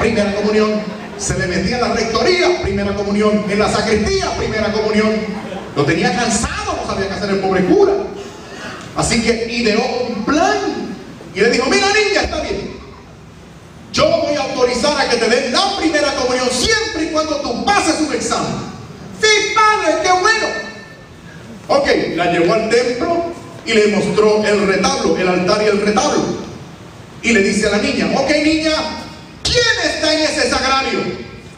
primera 0.00 0.34
comunión. 0.34 0.70
Se 1.16 1.38
le 1.38 1.46
metía 1.46 1.76
en 1.76 1.82
la 1.82 1.94
rectoría, 1.94 2.62
primera 2.62 2.96
comunión, 2.96 3.44
en 3.48 3.58
la 3.60 3.70
sacristía, 3.70 4.36
primera 4.36 4.72
comunión. 4.72 5.12
Lo 5.76 5.84
tenía 5.84 6.16
cansado, 6.16 6.78
no 6.82 6.92
sabía 6.92 7.06
qué 7.06 7.14
hacer 7.14 7.30
el 7.30 7.38
pobre 7.38 7.64
cura. 7.66 7.92
Así 8.96 9.22
que 9.22 9.46
ideó 9.50 9.82
un 10.08 10.24
plan 10.24 10.58
y 11.34 11.40
le 11.40 11.50
dijo, 11.50 11.68
mira 11.68 11.86
niña, 11.88 12.22
está 12.22 12.40
bien. 12.40 12.74
Yo 13.92 14.08
voy 14.08 14.34
a 14.36 14.42
autorizar 14.42 15.00
a 15.00 15.08
que 15.08 15.16
te 15.16 15.28
den 15.28 15.52
la 15.52 15.76
primera 15.76 16.14
comunión 16.14 16.48
siempre 16.50 17.04
y 17.04 17.12
cuando 17.12 17.36
tú 17.36 17.64
pases 17.64 17.96
un 18.00 18.12
examen. 18.12 18.52
Sí, 19.20 19.54
padre, 19.54 19.96
qué 20.02 20.10
bueno. 20.10 20.46
Ok, 21.68 21.88
la 22.16 22.30
llevó 22.32 22.54
al 22.54 22.68
templo 22.68 23.32
y 23.64 23.72
le 23.72 23.86
mostró 23.88 24.44
el 24.44 24.66
retablo, 24.66 25.16
el 25.16 25.28
altar 25.28 25.62
y 25.62 25.66
el 25.66 25.80
retablo. 25.80 26.24
Y 27.22 27.32
le 27.32 27.40
dice 27.40 27.66
a 27.68 27.70
la 27.70 27.78
niña, 27.78 28.10
ok 28.14 28.30
niña, 28.42 28.72
¿quién 29.42 29.90
está 29.90 30.12
en 30.12 30.20
ese 30.20 30.50
sagrario? 30.50 31.00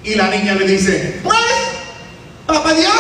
Y 0.04 0.14
la 0.14 0.28
niña 0.30 0.54
le 0.54 0.66
dice, 0.66 1.20
pues, 1.22 1.38
papá 2.46 2.72
Dios. 2.74 2.92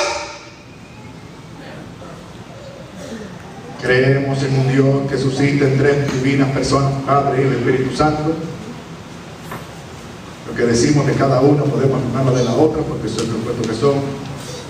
Creemos 3.86 4.42
en 4.42 4.58
un 4.58 4.72
Dios 4.72 5.08
que 5.08 5.16
suscita 5.16 5.64
en 5.64 5.78
tres 5.78 6.12
divinas 6.12 6.50
personas, 6.50 6.90
Padre, 7.06 7.42
y 7.42 7.46
el 7.46 7.52
Espíritu 7.52 7.96
Santo. 7.96 8.34
Lo 10.48 10.54
que 10.56 10.62
decimos 10.62 11.06
de 11.06 11.12
cada 11.12 11.40
uno 11.40 11.64
podemos 11.66 12.00
afirmarlo 12.00 12.32
de 12.32 12.42
la 12.42 12.54
otra, 12.54 12.82
porque 12.82 13.06
lo 13.06 13.62
que 13.62 13.74
son 13.78 13.94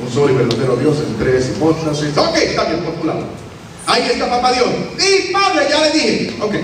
un 0.03 0.13
solo 0.13 0.35
y 0.35 0.37
verdadero 0.37 0.77
Dios 0.77 0.99
en 0.99 1.17
tres 1.17 1.49
hipóstasis. 1.49 2.15
Ok, 2.15 2.37
está 2.37 2.65
bien, 2.65 2.81
por 2.85 2.93
tu 2.97 3.07
lado. 3.07 3.25
Ahí 3.87 4.03
está 4.03 4.29
papá 4.29 4.53
Dios. 4.53 4.69
Y 4.99 5.33
padre, 5.33 5.67
ya 5.71 5.81
le 5.81 5.91
dije. 5.93 6.37
Ok. 6.39 6.55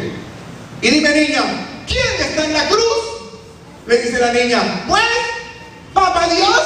Y 0.83 0.91
dime, 0.91 1.09
niña, 1.09 1.43
¿quién 1.87 2.29
está 2.29 2.45
en 2.45 2.53
la 2.53 2.69
cruz? 2.69 2.83
Le 3.87 3.97
dice 3.97 4.19
la 4.19 4.31
niña, 4.31 4.85
pues, 4.87 5.03
papá 5.95 6.29
Dios. 6.29 6.61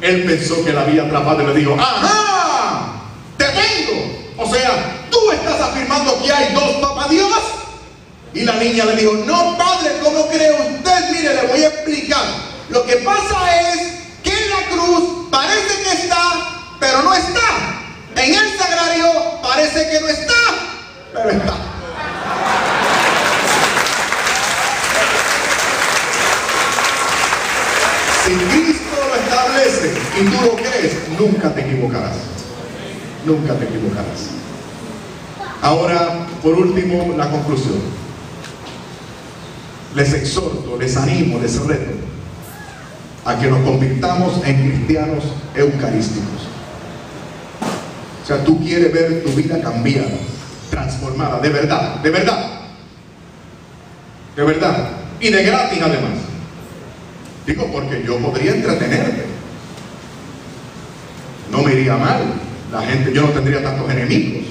Él 0.00 0.24
pensó 0.24 0.64
que 0.64 0.72
la 0.72 0.80
había 0.80 1.02
atrapado 1.02 1.42
y 1.42 1.46
le 1.46 1.54
dijo, 1.54 1.76
¡ajá! 1.78 3.02
¡Te 3.36 3.44
tengo! 3.44 4.19
O 4.40 4.50
sea, 4.50 5.06
tú 5.10 5.30
estás 5.32 5.60
afirmando 5.60 6.22
que 6.22 6.32
hay 6.32 6.54
dos 6.54 6.76
papá. 6.80 7.00
Y 8.32 8.42
la 8.42 8.54
niña 8.54 8.84
le 8.84 8.96
dijo, 8.96 9.12
no, 9.26 9.58
padre, 9.58 9.98
¿cómo 10.02 10.28
cree 10.28 10.52
usted? 10.52 11.10
Mire, 11.10 11.34
le 11.34 11.46
voy 11.48 11.62
a 11.62 11.68
explicar. 11.68 12.24
Lo 12.68 12.86
que 12.86 12.96
pasa 12.96 13.72
es 13.72 13.78
que 14.22 14.30
en 14.30 14.50
la 14.50 14.68
cruz 14.70 15.28
parece 15.30 15.82
que 15.82 15.90
está, 16.04 16.76
pero 16.78 17.02
no 17.02 17.12
está. 17.12 17.40
En 18.16 18.34
el 18.34 18.58
sagrario 18.58 19.12
parece 19.42 19.90
que 19.90 20.00
no 20.00 20.08
está, 20.08 20.34
pero 21.12 21.30
está. 21.30 21.54
Si 28.24 28.34
Cristo 28.34 28.96
lo 29.08 29.14
establece 29.16 29.92
y 30.16 30.24
tú 30.24 30.44
lo 30.44 30.56
crees, 30.56 31.08
nunca 31.18 31.52
te 31.52 31.60
equivocarás. 31.62 32.39
Nunca 33.24 33.54
te 33.54 33.64
equivocarás. 33.64 34.30
Ahora, 35.62 36.26
por 36.42 36.54
último, 36.54 37.14
la 37.16 37.30
conclusión. 37.30 37.80
Les 39.94 40.12
exhorto, 40.14 40.76
les 40.78 40.96
animo, 40.96 41.38
les 41.40 41.60
reto 41.66 42.00
a 43.24 43.38
que 43.38 43.48
nos 43.48 43.60
convirtamos 43.60 44.40
en 44.44 44.70
cristianos 44.70 45.24
eucarísticos. 45.54 46.48
O 48.22 48.26
sea, 48.26 48.42
tú 48.44 48.58
quieres 48.60 48.92
ver 48.92 49.22
tu 49.24 49.30
vida 49.30 49.60
cambiada, 49.60 50.08
transformada, 50.70 51.40
de 51.40 51.48
verdad, 51.48 51.96
de 51.96 52.10
verdad. 52.10 52.60
De 54.36 54.44
verdad. 54.44 54.90
Y 55.20 55.28
de 55.28 55.42
gratis 55.42 55.80
además. 55.82 56.18
Digo, 57.46 57.66
porque 57.72 58.02
yo 58.06 58.18
podría 58.18 58.54
entretenerte. 58.54 59.24
No 61.50 61.62
me 61.62 61.72
iría 61.72 61.96
mal. 61.96 62.49
La 62.72 62.82
gente, 62.82 63.12
yo 63.12 63.22
no 63.22 63.28
tendría 63.30 63.62
tantos 63.62 63.90
enemigos. 63.90 64.44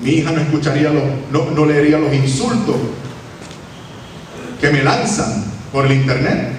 Mi 0.00 0.10
hija 0.10 0.32
no 0.32 0.40
escucharía 0.40 0.90
los, 0.90 1.04
no, 1.30 1.50
no 1.52 1.66
leería 1.66 1.98
los 1.98 2.12
insultos 2.12 2.76
que 4.60 4.70
me 4.70 4.82
lanzan 4.82 5.44
por 5.70 5.86
el 5.86 5.92
internet. 5.92 6.52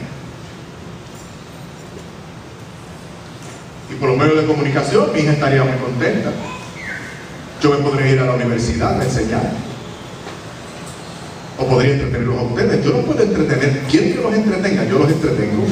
Y 3.92 3.96
por 3.96 4.10
los 4.10 4.18
medios 4.18 4.42
de 4.42 4.46
comunicación 4.46 5.12
mi 5.14 5.20
hija 5.20 5.34
estaría 5.34 5.64
muy 5.64 5.78
contenta. 5.78 6.32
Yo 7.62 7.72
me 7.72 7.78
podría 7.78 8.12
ir 8.12 8.20
a 8.20 8.26
la 8.26 8.34
universidad 8.36 9.00
a 9.00 9.04
enseñar. 9.04 9.52
O 11.58 11.68
podría 11.68 11.94
entretenerlos 11.94 12.40
a 12.40 12.42
ustedes. 12.44 12.86
Yo 12.86 12.92
no 12.92 12.98
puedo 13.00 13.22
entretener. 13.22 13.84
¿Quién 13.90 14.14
que 14.14 14.22
los 14.22 14.34
entretenga? 14.34 14.86
Yo 14.86 15.00
los 15.00 15.12
entretengo. 15.12 15.66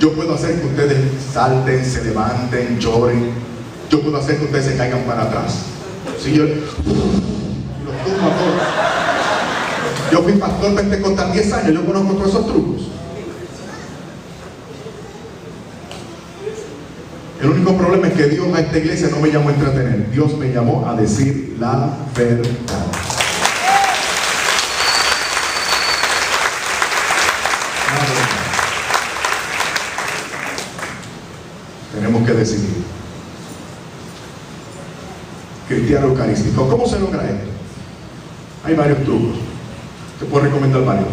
Yo 0.00 0.12
puedo 0.14 0.34
hacer 0.34 0.58
que 0.58 0.66
ustedes 0.66 0.96
salten, 1.32 1.84
se 1.84 2.02
levanten, 2.02 2.78
lloren. 2.80 3.32
Yo 3.90 4.00
puedo 4.00 4.16
hacer 4.16 4.38
que 4.38 4.46
ustedes 4.46 4.64
se 4.64 4.76
caigan 4.76 5.02
para 5.02 5.24
atrás. 5.24 5.58
Si 6.18 6.32
yo 6.32 6.44
los 6.44 6.56
todos. 6.56 8.20
Yo 10.10 10.22
fui 10.22 10.32
pastor 10.32 10.74
pentecostal 10.74 11.32
10 11.32 11.52
años, 11.52 11.74
yo 11.74 11.84
conozco 11.84 12.14
todos 12.14 12.28
esos 12.30 12.46
trucos. 12.46 12.82
El 17.42 17.50
único 17.50 17.76
problema 17.76 18.08
es 18.08 18.14
que 18.14 18.28
Dios 18.28 18.46
a 18.54 18.60
esta 18.60 18.78
iglesia 18.78 19.08
no 19.10 19.20
me 19.20 19.30
llamó 19.30 19.50
a 19.50 19.52
entretener, 19.52 20.10
Dios 20.10 20.36
me 20.36 20.50
llamó 20.50 20.88
a 20.88 20.94
decir 20.94 21.56
la 21.60 21.90
verdad. 22.14 22.50
Tenemos 31.94 32.26
que 32.26 32.32
decidir. 32.32 32.84
Eucarístico. 35.98 36.68
¿Cómo 36.68 36.86
se 36.86 36.98
logra 36.98 37.24
esto? 37.24 37.50
Hay 38.64 38.74
varios 38.74 39.02
trucos. 39.04 39.38
Te 40.18 40.26
puedo 40.26 40.44
recomendar 40.44 40.84
varios. 40.84 41.08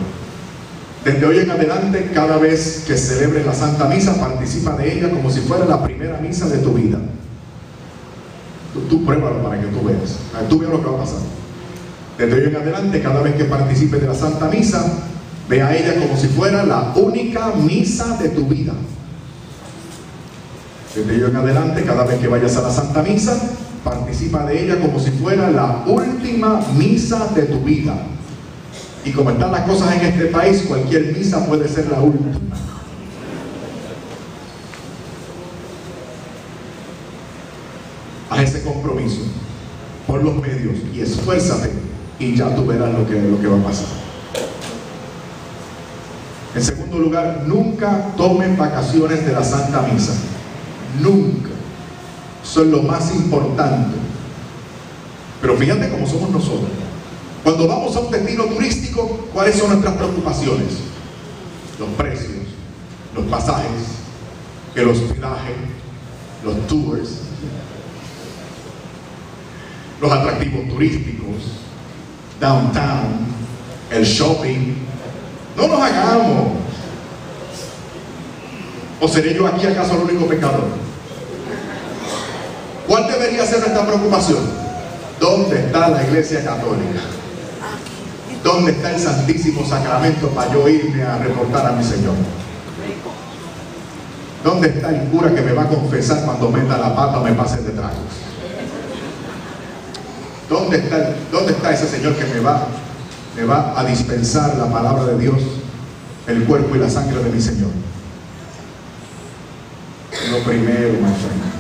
Desde 1.03 1.25
hoy 1.25 1.39
en 1.39 1.51
adelante, 1.51 2.11
cada 2.13 2.37
vez 2.37 2.83
que 2.85 2.97
celebres 2.97 3.45
la 3.45 3.53
Santa 3.53 3.85
Misa, 3.85 4.19
participa 4.19 4.75
de 4.75 4.97
ella 4.97 5.09
como 5.09 5.29
si 5.29 5.39
fuera 5.39 5.65
la 5.65 5.83
primera 5.83 6.19
misa 6.19 6.47
de 6.49 6.57
tu 6.57 6.73
vida. 6.73 6.99
Tú, 8.73 8.81
tú 8.81 9.05
pruébalo 9.05 9.41
para 9.41 9.59
que 9.61 9.67
tú 9.67 9.85
veas. 9.85 10.17
Tú 10.49 10.59
veas 10.59 10.71
lo 10.71 10.81
que 10.81 10.89
va 10.89 10.97
a 10.97 10.99
pasar. 10.99 11.19
Desde 12.17 12.33
hoy 12.33 12.47
en 12.47 12.55
adelante, 12.55 13.01
cada 13.01 13.21
vez 13.21 13.35
que 13.35 13.45
participes 13.45 14.01
de 14.01 14.07
la 14.07 14.13
Santa 14.15 14.49
Misa, 14.49 14.83
ve 15.47 15.61
a 15.61 15.75
ella 15.75 15.95
como 16.01 16.17
si 16.17 16.27
fuera 16.27 16.65
la 16.65 16.93
única 16.95 17.53
misa 17.55 18.17
de 18.17 18.29
tu 18.29 18.45
vida. 18.45 18.73
Desde 20.95 21.15
ello 21.15 21.27
en 21.27 21.35
adelante, 21.35 21.83
cada 21.83 22.03
vez 22.03 22.19
que 22.19 22.27
vayas 22.27 22.57
a 22.57 22.63
la 22.63 22.71
Santa 22.71 23.03
Misa, 23.03 23.39
participa 23.89 24.45
de 24.45 24.63
ella 24.63 24.79
como 24.79 24.99
si 24.99 25.11
fuera 25.11 25.49
la 25.49 25.83
última 25.87 26.61
misa 26.77 27.27
de 27.33 27.43
tu 27.43 27.59
vida. 27.61 27.95
Y 29.05 29.11
como 29.11 29.31
están 29.31 29.51
las 29.51 29.61
cosas 29.61 29.95
en 29.95 30.01
este 30.01 30.25
país, 30.25 30.63
cualquier 30.67 31.15
misa 31.17 31.45
puede 31.45 31.67
ser 31.67 31.89
la 31.89 32.01
última. 32.01 32.31
Haz 38.29 38.41
ese 38.41 38.63
compromiso 38.63 39.21
por 40.05 40.23
los 40.23 40.35
medios 40.35 40.75
y 40.93 41.01
esfuérzate 41.01 41.71
y 42.19 42.35
ya 42.35 42.53
tú 42.55 42.65
verás 42.65 42.93
lo 42.93 43.07
que, 43.07 43.21
lo 43.21 43.39
que 43.39 43.47
va 43.47 43.57
a 43.57 43.63
pasar. 43.63 43.85
En 46.55 46.63
segundo 46.63 46.97
lugar, 46.97 47.43
nunca 47.45 48.13
tomen 48.17 48.57
vacaciones 48.57 49.25
de 49.25 49.31
la 49.31 49.43
Santa 49.43 49.83
Misa. 49.83 50.13
Nunca. 51.01 51.46
Es 52.49 52.65
lo 52.65 52.81
más 52.81 53.13
importante. 53.13 53.97
Pero 55.41 55.57
fíjate 55.57 55.89
cómo 55.89 56.07
somos 56.07 56.31
nosotros. 56.31 56.71
Cuando 57.43 57.67
vamos 57.67 57.95
a 57.95 57.99
un 57.99 58.11
destino 58.11 58.45
turístico, 58.45 59.27
¿cuáles 59.31 59.57
son 59.57 59.69
nuestras 59.69 59.95
preocupaciones? 59.95 60.79
Los 61.77 61.89
precios, 61.89 62.47
los 63.13 63.25
pasajes, 63.25 63.83
el 64.73 64.89
hospedaje, 64.89 65.53
los 66.43 66.65
tours, 66.67 67.09
los 70.01 70.11
atractivos 70.11 70.67
turísticos, 70.69 71.35
downtown, 72.39 73.27
el 73.91 74.03
shopping. 74.03 74.75
No 75.55 75.67
nos 75.67 75.79
hagamos. 75.79 76.53
¿O 78.99 79.07
seré 79.07 79.35
yo 79.35 79.45
aquí 79.45 79.67
acaso 79.67 79.93
el 79.93 80.09
único 80.09 80.25
pecador? 80.25 80.86
¿Cuál 82.87 83.05
debería 83.07 83.45
ser 83.45 83.59
nuestra 83.59 83.85
preocupación? 83.85 84.39
¿Dónde 85.19 85.65
está 85.65 85.89
la 85.89 86.03
iglesia 86.03 86.43
católica? 86.43 87.01
¿Dónde 88.43 88.71
está 88.71 88.95
el 88.95 89.01
Santísimo 89.01 89.67
Sacramento 89.67 90.29
para 90.29 90.53
yo 90.53 90.67
irme 90.69 91.03
a 91.03 91.17
reportar 91.17 91.65
a 91.65 91.71
mi 91.73 91.83
Señor? 91.83 92.13
¿Dónde 94.43 94.69
está 94.69 94.89
el 94.89 95.09
cura 95.09 95.35
que 95.35 95.41
me 95.41 95.51
va 95.51 95.63
a 95.63 95.67
confesar 95.67 96.23
cuando 96.23 96.49
meta 96.49 96.77
la 96.77 96.95
pata 96.95 97.19
o 97.19 97.23
me 97.23 97.33
pase 97.33 97.57
de? 97.57 97.73
¿Dónde 100.47 100.77
está, 100.77 101.13
¿Dónde 101.29 101.51
está 101.51 101.73
ese 101.73 101.87
Señor 101.87 102.15
que 102.15 102.23
me 102.33 102.39
va, 102.39 102.67
me 103.35 103.43
va 103.43 103.77
a 103.77 103.83
dispensar 103.83 104.55
la 104.55 104.71
palabra 104.71 105.03
de 105.03 105.17
Dios, 105.17 105.41
el 106.27 106.45
cuerpo 106.45 106.73
y 106.75 106.79
la 106.79 106.89
sangre 106.89 107.21
de 107.21 107.29
mi 107.29 107.41
Señor? 107.41 107.71
Lo 110.31 110.43
primero, 110.43 110.93
friend. 110.93 111.56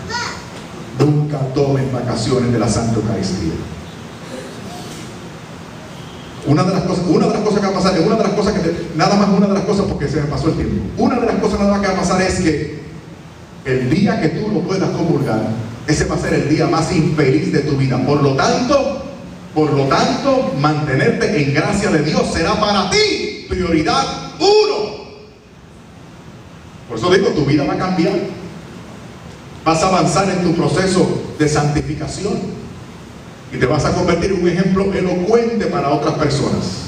Nunca 0.99 1.39
tomen 1.53 1.91
vacaciones 1.91 2.51
de 2.51 2.59
la 2.59 2.67
Santa 2.67 2.95
Eucaristía. 2.95 3.53
Una 6.47 6.63
de 6.63 6.73
las 6.73 6.83
cosas, 6.83 7.03
una 7.07 7.27
de 7.27 7.33
las 7.33 7.41
cosas 7.41 7.59
que 7.59 7.65
va 7.65 7.71
a 7.73 7.75
pasar, 7.75 7.99
una 7.99 8.15
de 8.15 8.23
las 8.23 8.33
cosas 8.33 8.53
que 8.53 8.87
nada 8.95 9.15
más 9.15 9.29
una 9.29 9.47
de 9.47 9.53
las 9.53 9.63
cosas 9.63 9.85
porque 9.85 10.07
se 10.07 10.21
me 10.21 10.27
pasó 10.27 10.47
el 10.47 10.55
tiempo. 10.55 10.75
Una 10.97 11.19
de 11.19 11.25
las 11.25 11.35
cosas 11.35 11.59
nada 11.59 11.71
más 11.71 11.81
que 11.81 11.87
va 11.87 11.93
a 11.93 11.97
pasar 11.97 12.21
es 12.21 12.39
que 12.39 12.79
el 13.65 13.89
día 13.89 14.21
que 14.21 14.29
tú 14.29 14.49
no 14.51 14.61
puedas 14.61 14.89
comulgar, 14.91 15.41
ese 15.87 16.05
va 16.05 16.15
a 16.15 16.19
ser 16.19 16.33
el 16.33 16.49
día 16.49 16.67
más 16.67 16.91
infeliz 16.95 17.51
de 17.51 17.59
tu 17.59 17.75
vida. 17.75 17.97
Por 18.05 18.23
lo 18.23 18.35
tanto, 18.35 19.03
por 19.53 19.73
lo 19.73 19.83
tanto, 19.85 20.53
mantenerte 20.59 21.43
en 21.43 21.53
gracia 21.53 21.89
de 21.89 22.03
Dios 22.03 22.23
será 22.31 22.59
para 22.59 22.89
ti 22.89 23.45
prioridad 23.49 24.05
uno. 24.39 25.07
Por 26.87 26.97
eso 26.97 27.09
digo, 27.11 27.27
tu 27.29 27.43
vida 27.45 27.65
va 27.65 27.73
a 27.73 27.77
cambiar. 27.77 28.13
Vas 29.67 29.83
a 29.83 29.87
avanzar 29.87 30.29
en 30.29 30.43
tu 30.45 30.55
proceso 30.55 31.05
de 31.37 31.45
santificación 31.49 32.39
y 33.51 33.57
te 33.57 33.65
vas 33.65 33.83
a 33.83 33.93
convertir 33.93 34.31
en 34.31 34.41
un 34.41 34.47
ejemplo 34.47 34.93
elocuente 34.93 35.65
para 35.65 35.89
otras 35.89 36.13
personas. 36.13 36.87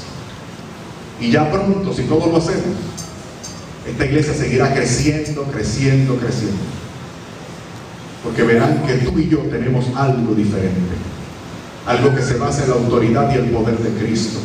Y 1.20 1.30
ya 1.30 1.50
pronto, 1.50 1.92
si 1.92 2.04
todos 2.04 2.28
lo 2.28 2.38
hacemos, 2.38 2.78
esta 3.86 4.06
iglesia 4.06 4.32
seguirá 4.32 4.72
creciendo, 4.72 5.42
creciendo, 5.52 6.16
creciendo. 6.16 6.56
Porque 8.24 8.44
verán 8.44 8.82
que 8.86 8.94
tú 8.94 9.18
y 9.18 9.28
yo 9.28 9.40
tenemos 9.40 9.84
algo 9.94 10.34
diferente. 10.34 10.96
Algo 11.86 12.14
que 12.14 12.22
se 12.22 12.38
basa 12.38 12.64
en 12.64 12.70
la 12.70 12.76
autoridad 12.76 13.30
y 13.34 13.40
el 13.40 13.50
poder 13.50 13.76
de 13.76 13.90
Cristo. 14.02 14.38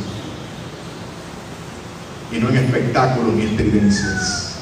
Y 2.34 2.40
no 2.40 2.50
en 2.50 2.58
espectáculos 2.58 3.34
ni 3.34 3.44
estridencias, 3.44 4.56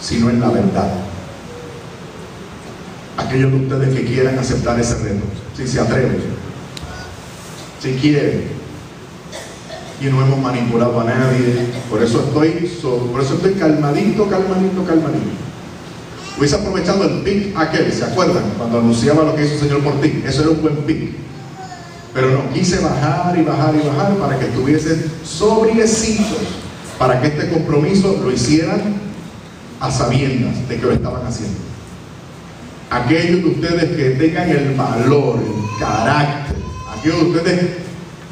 sino 0.00 0.30
en 0.30 0.38
la 0.38 0.50
verdad. 0.50 1.09
Aquellos 3.30 3.52
de 3.52 3.58
ustedes 3.58 3.94
que 3.94 4.04
quieran 4.06 4.36
aceptar 4.40 4.80
ese 4.80 4.96
reto, 4.96 5.22
si 5.56 5.64
se 5.64 5.78
atreven, 5.78 6.18
si 7.80 7.92
quieren, 7.92 8.42
y 10.00 10.06
no 10.06 10.20
hemos 10.20 10.40
manipulado 10.40 10.98
a 10.98 11.04
nadie, 11.04 11.68
por 11.88 12.02
eso 12.02 12.24
estoy, 12.26 12.68
por 12.82 13.20
eso 13.20 13.34
estoy 13.34 13.52
calmadito, 13.52 14.28
calmadito, 14.28 14.84
calmadito. 14.84 15.30
Hubiese 16.36 16.56
aprovechado 16.56 17.04
el 17.04 17.22
pic 17.22 17.56
aquel, 17.56 17.92
¿se 17.92 18.04
acuerdan? 18.04 18.42
Cuando 18.58 18.80
anunciaba 18.80 19.22
lo 19.22 19.36
que 19.36 19.44
hizo 19.44 19.54
el 19.54 19.60
Señor 19.60 19.84
por 19.84 20.00
ti. 20.00 20.24
Eso 20.26 20.42
era 20.42 20.50
un 20.50 20.62
buen 20.62 20.76
pic. 20.78 21.12
Pero 22.12 22.32
no, 22.32 22.52
quise 22.52 22.80
bajar 22.80 23.38
y 23.38 23.42
bajar 23.42 23.76
y 23.76 23.86
bajar 23.86 24.16
para 24.16 24.40
que 24.40 24.46
estuviesen 24.46 25.04
sobriecitos, 25.22 26.48
para 26.98 27.20
que 27.20 27.28
este 27.28 27.48
compromiso 27.48 28.18
lo 28.20 28.32
hicieran 28.32 28.94
a 29.78 29.88
sabiendas 29.88 30.68
de 30.68 30.76
que 30.80 30.82
lo 30.82 30.90
estaban 30.90 31.24
haciendo. 31.24 31.69
Aquellos 32.90 33.42
de 33.42 33.48
ustedes 33.50 33.96
que 33.96 34.10
tengan 34.10 34.50
el 34.50 34.74
valor, 34.74 35.38
el 35.38 35.78
carácter, 35.78 36.56
aquellos 36.92 37.20
de 37.20 37.30
ustedes 37.30 37.66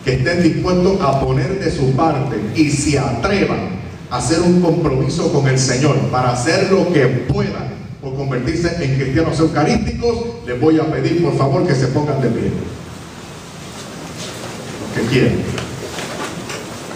que 0.04 0.14
estén 0.14 0.42
dispuestos 0.42 1.00
a 1.00 1.20
poner 1.20 1.60
de 1.60 1.70
su 1.70 1.92
parte 1.92 2.36
y 2.56 2.70
se 2.70 2.98
atrevan 2.98 3.78
a 4.10 4.16
hacer 4.18 4.40
un 4.40 4.60
compromiso 4.60 5.32
con 5.32 5.46
el 5.46 5.58
Señor 5.58 5.96
para 6.10 6.32
hacer 6.32 6.70
lo 6.72 6.92
que 6.92 7.06
puedan 7.06 7.68
por 8.00 8.14
convertirse 8.14 8.82
en 8.82 8.94
cristianos 8.96 9.38
eucarísticos, 9.40 10.16
les 10.46 10.60
voy 10.60 10.78
a 10.78 10.84
pedir 10.90 11.22
por 11.22 11.36
favor 11.36 11.66
que 11.66 11.74
se 11.74 11.88
pongan 11.88 12.20
de 12.20 12.28
pie. 12.28 12.50
Los 14.80 14.92
que 14.94 15.12
quieran. 15.12 15.38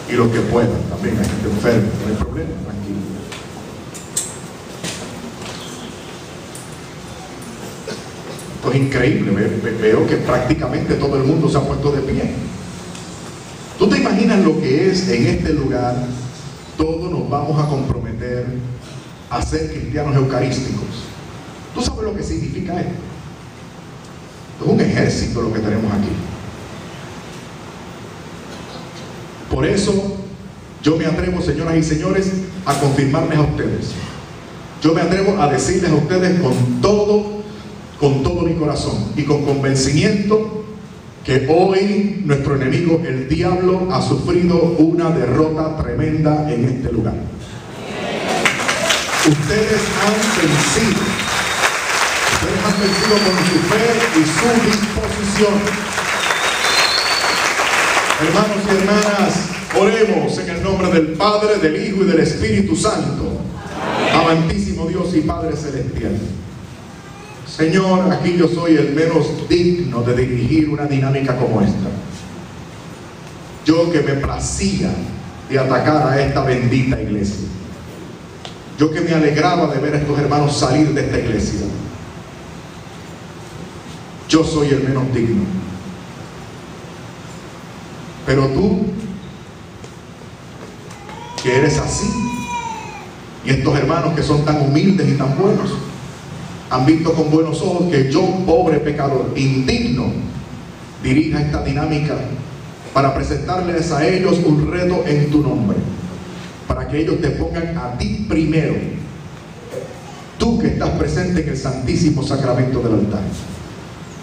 Y 0.09 0.13
los 0.13 0.29
que 0.29 0.41
puedan. 0.41 0.81
También 0.91 1.19
hay 1.19 1.25
gente 1.25 1.49
enferma, 1.49 1.89
no 2.03 2.09
hay 2.09 2.15
problema, 2.23 2.51
tranquilo. 2.65 3.22
Esto 8.63 8.75
es 8.75 8.81
increíble, 8.81 9.33
veo 9.81 10.07
que 10.07 10.19
prácticamente 10.19 10.95
todo 10.95 11.17
el 11.17 11.25
mundo 11.25 11.49
se 11.49 11.59
ha 11.59 11.63
puesto 11.63 11.91
de 11.91 12.01
pie. 12.03 12.31
¿Tú 13.77 13.89
te 13.89 13.99
imaginas 13.99 14.39
lo 14.39 14.61
que 14.61 14.89
es 14.89 15.09
en 15.09 15.27
este 15.27 15.53
lugar? 15.53 15.97
Todos 16.77 17.11
nos 17.11 17.29
vamos 17.29 17.61
a 17.61 17.69
comprometer 17.69 18.47
a 19.31 19.43
ser 19.43 19.69
cristianos 19.69 20.15
eucarísticos. 20.15 20.87
¿Tú 21.75 21.83
sabes 21.83 22.05
lo 22.05 22.15
que 22.15 22.23
significa 22.23 22.81
esto? 22.81 22.93
Es 24.61 24.69
un 24.69 24.81
ejército 24.81 25.43
lo 25.43 25.53
que 25.53 25.59
tenemos 25.59 25.93
aquí. 25.93 26.11
Por 29.51 29.67
eso 29.67 29.93
yo 30.85 30.97
me 30.97 31.07
atrevo, 31.07 31.43
señoras 31.43 31.79
y 31.79 31.83
señores, 31.83 32.31
a 32.65 32.75
confirmarles 32.75 33.39
a 33.39 33.43
ustedes. 33.43 33.87
Yo 34.81 34.95
me 34.95 35.01
atrevo 35.01 35.43
a 35.43 35.49
decirles 35.49 35.91
a 35.91 35.95
ustedes 35.97 36.41
con 36.41 36.81
todo, 36.81 37.32
con 38.03 38.24
todo 38.24 38.42
mi 38.42 38.55
corazón 38.55 39.12
y 39.16 39.22
con 39.22 39.44
convencimiento 39.44 40.64
que 41.24 41.46
hoy 41.48 42.20
nuestro 42.24 42.57
enemigo, 42.57 43.00
el 43.07 43.28
diablo, 43.28 43.86
ha 43.92 44.03
sufrido 44.03 44.57
una 44.78 45.11
derrota 45.11 45.76
tremenda 45.80 46.53
en 46.53 46.64
este 46.64 46.90
lugar. 46.90 47.14
Ustedes 49.24 49.82
han 50.03 50.14
vencido. 50.36 51.00
Ustedes 52.34 52.64
han 52.66 52.80
vencido 52.80 53.14
con 53.22 53.36
su 53.46 53.59
fe 53.70 53.86
y 54.18 54.22
su 54.26 54.48
disposición. 54.66 55.55
Hermanos 58.20 58.59
y 58.66 58.70
hermanas, 58.78 59.32
oremos 59.80 60.38
en 60.38 60.50
el 60.50 60.62
nombre 60.64 60.88
del 60.90 61.12
Padre, 61.12 61.59
del 61.59 61.86
Hijo 61.86 62.03
y 62.03 62.07
del 62.07 62.18
Espíritu 62.18 62.74
Santo. 62.74 63.42
Amantísimo 64.12 64.88
Dios 64.88 65.14
y 65.14 65.20
Padre 65.20 65.57
Celestial. 65.57 66.18
Señor, 67.57 68.11
aquí 68.11 68.34
yo 68.38 68.48
soy 68.48 68.76
el 68.76 68.94
menos 68.94 69.46
digno 69.46 70.03
de 70.03 70.16
dirigir 70.16 70.70
una 70.70 70.86
dinámica 70.86 71.36
como 71.36 71.61
esta. 71.61 71.90
Yo 73.66 73.92
que 73.92 74.00
me 74.00 74.14
placía 74.14 74.90
de 75.50 75.59
atacar 75.59 76.09
a 76.09 76.20
esta 76.20 76.42
bendita 76.44 77.00
iglesia. 77.00 77.46
Yo 78.78 78.90
que 78.90 79.03
me 79.03 79.12
alegraba 79.12 79.66
de 79.66 79.80
ver 79.80 79.94
a 79.94 79.98
estos 79.98 80.18
hermanos 80.18 80.57
salir 80.57 80.94
de 80.94 81.03
esta 81.03 81.18
iglesia. 81.18 81.61
Yo 84.30 84.42
soy 84.44 84.70
el 84.70 84.82
menos 84.82 85.12
digno. 85.12 85.44
Pero 88.24 88.46
tú, 88.46 88.86
que 91.42 91.55
eres 91.55 91.78
así, 91.78 92.09
y 93.44 93.50
estos 93.50 93.76
hermanos 93.76 94.14
que 94.14 94.22
son 94.22 94.42
tan 94.42 94.62
humildes 94.62 95.07
y 95.07 95.18
tan 95.18 95.36
buenos, 95.36 95.70
han 96.73 96.87
visto 96.87 97.12
con 97.12 97.31
buenos 97.31 97.61
ojos 97.61 97.91
que 97.91 98.11
yo, 98.11 98.23
pobre 98.47 98.81
pecador, 98.81 99.35
indigno, 99.37 100.07
dirija 101.03 101.43
esta 101.43 101.62
dinámica 101.62 102.16
para 102.95 103.14
presentarles 103.14 103.93
a 103.93 104.09
ellos 104.09 104.41
un 104.43 104.70
reto 104.70 105.05
en 105.07 105.31
tu 105.31 105.43
nombre, 105.43 105.77
para 106.66 106.89
que 106.89 107.03
ellos 107.03 107.20
te 107.20 107.29
pongan 107.33 107.77
a 107.77 107.99
ti 107.99 108.25
primero, 108.27 108.73
tú 110.39 110.59
que 110.59 110.68
estás 110.68 110.89
presente 110.91 111.43
en 111.43 111.51
el 111.51 111.59
santísimo 111.59 112.23
sacramento 112.23 112.81
del 112.81 112.95
altar, 112.95 113.20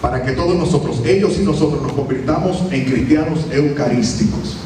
para 0.02 0.24
que 0.24 0.32
todos 0.32 0.56
nosotros, 0.56 1.02
ellos 1.06 1.38
y 1.40 1.44
nosotros, 1.44 1.80
nos 1.80 1.92
convirtamos 1.92 2.64
en 2.72 2.84
cristianos 2.84 3.46
eucarísticos. 3.52 4.56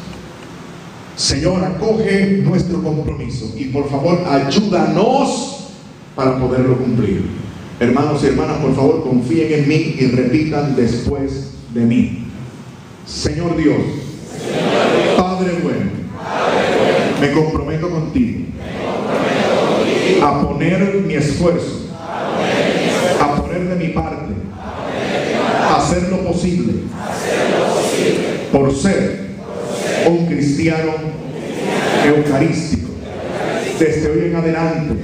Señor, 1.16 1.62
acoge 1.62 2.40
nuestro 2.42 2.82
compromiso 2.82 3.52
y 3.58 3.66
por 3.66 3.90
favor 3.90 4.24
ayúdanos 4.26 5.68
para 6.16 6.38
poderlo 6.38 6.78
cumplir. 6.78 7.43
Hermanos 7.80 8.22
y 8.22 8.26
hermanas, 8.28 8.58
por 8.58 8.74
favor 8.76 9.02
confíen 9.02 9.52
en 9.52 9.68
mí 9.68 9.96
y 9.98 10.06
repitan 10.06 10.76
después 10.76 11.50
de 11.74 11.80
mí. 11.80 12.24
Señor 13.04 13.56
Dios, 13.56 13.76
Padre 15.16 15.58
bueno, 15.62 15.90
me 17.20 17.32
comprometo 17.32 17.90
contigo 17.90 18.44
a 20.22 20.40
poner 20.40 20.94
mi 21.04 21.14
esfuerzo, 21.14 21.90
a 23.20 23.36
poner 23.36 23.68
de 23.68 23.74
mi 23.74 23.92
parte, 23.92 24.32
a 25.60 25.76
hacer 25.76 26.08
lo 26.10 26.18
posible 26.18 26.74
por 28.52 28.72
ser 28.72 29.30
un 30.06 30.26
cristiano 30.26 30.92
eucarístico. 32.06 32.88
Desde 33.78 34.28
en 34.28 34.36
adelante 34.36 34.94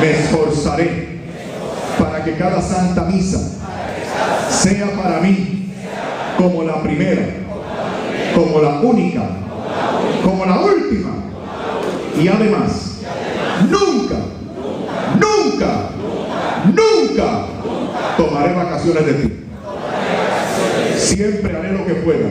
me 0.00 0.10
esforzaré 0.10 1.12
para 1.98 2.24
que 2.24 2.32
cada 2.32 2.60
santa 2.94 3.10
misa 3.10 3.38
sea 4.50 4.90
para 5.02 5.20
mí 5.20 5.72
como 6.36 6.62
la 6.62 6.82
primera, 6.82 7.22
como 8.34 8.60
la 8.60 8.80
única, 8.80 9.22
como 10.22 10.44
la 10.44 10.60
última. 10.60 11.10
Y 12.20 12.28
además, 12.28 12.98
nunca, 13.70 14.16
nunca, 15.14 15.90
nunca 16.66 17.46
tomaré 18.16 18.54
vacaciones 18.54 19.06
de 19.06 19.12
ti. 19.14 19.32
Siempre 20.96 21.56
haré 21.56 21.72
lo 21.72 21.86
que 21.86 21.94
pueda 21.94 22.28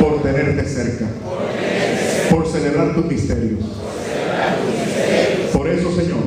por 0.00 0.22
tenerte 0.22 0.64
cerca, 0.68 1.06
por 2.30 2.46
celebrar 2.46 2.94
tus 2.94 3.06
misterios. 3.06 3.60
Por 5.52 5.68
eso, 5.68 5.94
Señor, 5.94 6.20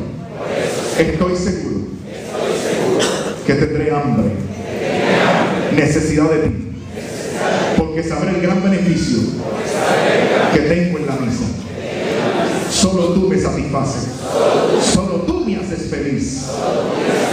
estoy 1.00 1.36
seguro 1.36 1.84
que 3.46 3.54
tendré 3.56 3.92
hambre, 3.92 4.32
necesidad 5.76 6.30
de 6.30 6.48
ti, 6.48 6.56
porque 7.78 8.04
sabré 8.04 8.32
el 8.32 8.42
gran 8.42 8.64
beneficio 8.64 9.20
que 10.54 10.60
tengo 10.60 11.00
en 11.00 11.08
la 11.08 11.16
misa. 11.18 11.44
Solo 12.70 13.08
tú 13.10 13.28
me 13.28 13.38
satisfaces, 13.38 14.08
solo 14.82 15.24
tú 15.28 15.46
me 15.46 15.58
haces 15.58 15.90
feliz, 15.90 16.46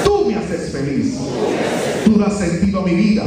tú 0.05 0.27
me 0.27 0.37
haces 0.37 0.73
feliz, 0.73 1.15
tú 2.05 2.19
das 2.19 2.39
sentido 2.39 2.81
a 2.81 2.85
mi 2.85 2.95
vida, 2.95 3.23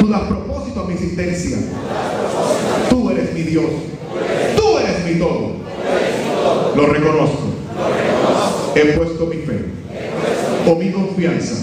tú 0.00 0.08
das 0.08 0.22
propósito 0.22 0.80
a 0.80 0.86
mi 0.86 0.94
existencia, 0.94 1.58
tú 2.88 3.10
eres 3.10 3.32
mi 3.34 3.42
Dios, 3.42 3.64
tú 4.56 4.78
eres 4.78 5.04
mi 5.04 5.20
todo, 5.20 5.52
lo 6.74 6.86
reconozco, 6.86 7.42
he 8.74 8.84
puesto 8.92 9.26
mi 9.26 9.36
fe 9.36 9.82
o 10.66 10.74
mi 10.76 10.90
confianza 10.90 11.54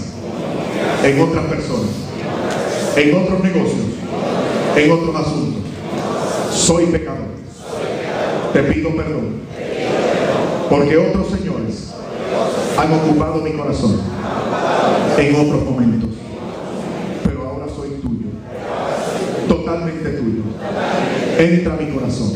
en 1.04 1.20
otras 1.20 1.44
personas, 1.46 1.90
en 3.00 3.16
otros 3.16 3.42
negocios, 3.42 3.86
en 4.76 4.90
otros 4.90 5.16
asuntos. 5.16 5.62
Soy 6.52 6.86
pecador. 6.86 7.30
Te 8.52 8.62
pido 8.64 8.90
perdón. 8.94 9.40
Porque 10.68 10.96
otros 10.96 11.28
señores 11.28 11.94
han 12.76 12.92
ocupado 12.92 13.40
mi 13.40 13.52
corazón 13.52 14.00
en 15.18 15.34
otros 15.34 15.64
momentos. 15.64 16.10
Pero 17.24 17.48
ahora 17.48 17.66
soy 17.74 17.90
tuyo. 18.02 18.28
Totalmente 19.48 20.10
tuyo. 20.10 20.42
Entra 21.38 21.74
a 21.74 21.76
mi 21.76 21.90
corazón. 21.90 22.32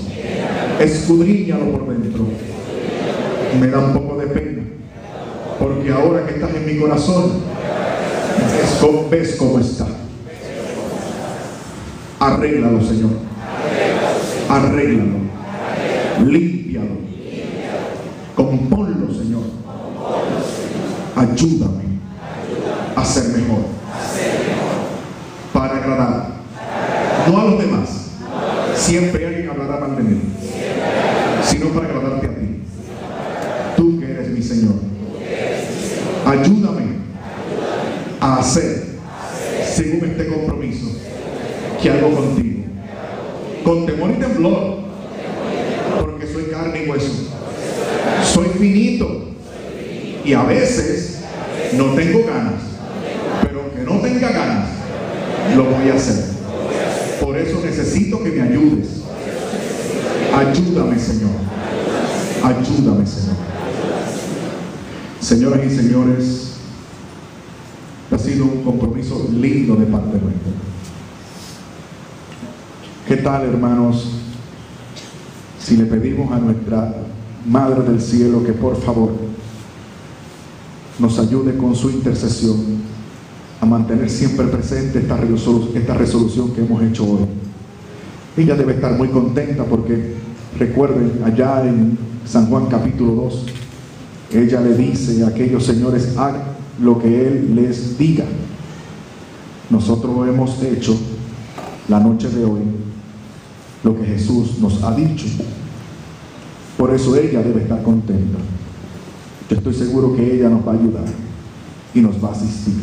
Escudriñalo 0.81 1.71
por 1.73 1.89
dentro. 1.89 2.25
Me 3.61 3.67
da 3.69 3.79
un 3.81 3.93
poco 3.93 4.17
de 4.17 4.27
pena. 4.29 4.63
Porque 5.59 5.93
ahora 5.93 6.27
que 6.27 6.35
estás 6.35 6.55
en 6.55 6.67
mi 6.67 6.81
corazón, 6.81 7.33
ves 9.11 9.37
cómo, 9.37 9.59
está. 9.61 9.94
Arréglalo, 12.25 12.81
Señor. 12.81 13.11
Arréglalo. 14.49 15.19
Límpialo. 16.25 16.97
Componlo, 18.35 19.13
Señor. 19.13 19.43
Ayúdame 21.15 21.85
a 22.97 23.05
ser 23.05 23.25
mejor. 23.25 23.65
Para 25.53 25.77
agradar. 25.77 26.29
No 27.29 27.41
a 27.41 27.45
los 27.45 27.59
demás. 27.59 27.89
Siempre 28.75 29.27
alguien 29.27 29.51
hablará 29.51 29.81
mal 29.81 29.97
de 29.97 30.03
mí. 30.03 30.21
Sino 31.43 31.67
para 31.69 31.89
agradarte 31.89 32.27
a 32.27 32.31
ti. 32.31 32.63
Tú 33.77 34.01
que 34.01 34.11
eres 34.11 34.31
mi 34.31 34.43
Señor. 34.43 34.77
Ayúdame 36.25 36.85
a 38.19 38.39
hacer 38.39 38.95
según 39.75 40.09
este 40.09 40.27
compromiso 40.27 40.87
que 41.85 41.91
hago 41.91 42.15
contigo. 42.15 42.65
Con 43.63 43.85
temor 43.85 44.11
y 44.11 44.15
temblor. 44.15 44.79
Porque 46.01 46.27
soy 46.27 46.45
carne 46.45 46.85
y 46.85 46.89
hueso. 46.89 47.13
Soy 48.25 48.47
finito. 48.59 49.29
Y 50.25 50.33
a 50.33 50.45
veces 50.45 51.21
no 51.77 51.93
tengo 51.93 52.25
ganas. 52.27 52.63
Pero 53.43 53.61
aunque 53.63 53.83
no 53.83 54.01
tenga 54.01 54.31
ganas, 54.31 54.69
lo 55.55 55.65
voy 55.65 55.91
a 55.91 55.95
hacer. 55.95 56.25
Por 57.21 57.37
eso 57.37 57.61
necesito 57.63 58.23
que 58.23 58.31
me 58.31 58.41
ayudes. 58.41 59.03
Ayúdame, 60.35 60.99
Señor. 60.99 61.33
Ayúdame, 62.43 63.07
Señor. 63.07 63.37
Señoras 65.21 65.61
y 65.67 65.71
señores, 65.77 66.55
ha 68.11 68.19
sido 68.19 68.45
un 68.45 68.63
compromiso 68.63 69.29
lindo 69.31 69.77
de 69.77 69.87
parte 69.87 70.19
nuestra. 70.19 70.53
¿Qué 73.07 73.19
tal, 73.19 73.45
hermanos? 73.45 74.09
Si 75.61 75.77
le 75.77 75.85
pedimos 75.85 76.33
a 76.33 76.39
nuestra 76.39 76.95
Madre 77.47 77.83
del 77.83 78.01
Cielo 78.01 78.43
que 78.43 78.55
por 78.55 78.74
favor 78.85 79.11
nos 80.99 81.19
ayude 81.19 81.57
con 81.57 81.75
su 81.75 81.91
intercesión 81.91 82.57
a 83.61 83.67
mantener 83.67 84.11
siempre 84.11 84.47
presente 84.47 84.99
esta 84.99 85.17
resolución, 85.17 86.53
que 86.53 86.61
hemos 86.61 86.83
hecho 86.83 87.05
hoy. 87.05 87.27
Ella 88.37 88.55
debe 88.55 88.75
estar 88.75 88.97
muy 88.97 89.09
contenta 89.09 89.65
porque 89.65 90.15
recuerden 90.59 91.23
allá 91.25 91.65
en 91.65 91.97
San 92.27 92.47
Juan 92.47 92.67
capítulo 92.67 93.13
2, 93.13 93.47
ella 94.35 94.61
le 94.61 94.77
dice 94.77 95.25
a 95.25 95.29
aquellos 95.29 95.65
señores, 95.65 96.17
hagan 96.17 96.43
lo 96.81 96.99
que 96.99 97.27
Él 97.27 97.55
les 97.55 97.97
diga. 97.97 98.25
Nosotros 99.71 100.29
hemos 100.29 100.63
hecho 100.63 100.97
la 101.89 102.01
noche 102.01 102.29
de 102.29 102.45
hoy, 102.45 102.63
lo 103.83 103.97
que 103.97 104.05
Jesús 104.05 104.59
nos 104.61 104.83
ha 104.83 104.95
dicho. 104.95 105.27
Por 106.77 106.93
eso 106.93 107.17
ella 107.17 107.43
debe 107.43 107.63
estar 107.63 107.83
contenta. 107.83 108.39
Yo 109.51 109.57
estoy 109.57 109.75
seguro 109.75 110.15
que 110.15 110.37
ella 110.37 110.49
nos 110.49 110.67
va 110.67 110.73
a 110.73 110.75
ayudar 110.75 111.05
y 111.95 112.01
nos 112.01 112.23
va 112.23 112.29
a 112.29 112.33
asistir. 112.33 112.75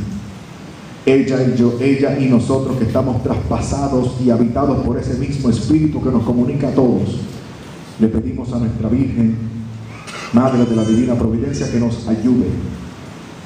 Ella 1.06 1.38
y 1.44 1.58
yo, 1.58 1.78
ella 1.82 2.20
y 2.20 2.30
nosotros 2.30 2.78
que 2.78 2.86
estamos 2.86 3.24
traspasados 3.24 4.16
y 4.24 4.30
habitados 4.30 4.86
por 4.86 4.98
ese 5.00 5.16
mismo 5.16 5.50
Espíritu 5.50 6.02
que 6.02 6.12
nos 6.12 6.24
comunica 6.24 6.70
a 6.70 6.76
todos, 6.76 7.18
le 8.00 8.08
pedimos 8.08 8.54
a 8.54 8.60
nuestra 8.60 8.88
Virgen, 8.90 9.36
Madre 10.34 10.66
de 10.66 10.76
la 10.76 10.84
Divina 10.84 11.16
Providencia, 11.16 11.72
que 11.72 11.80
nos 11.80 12.08
ayude 12.08 12.46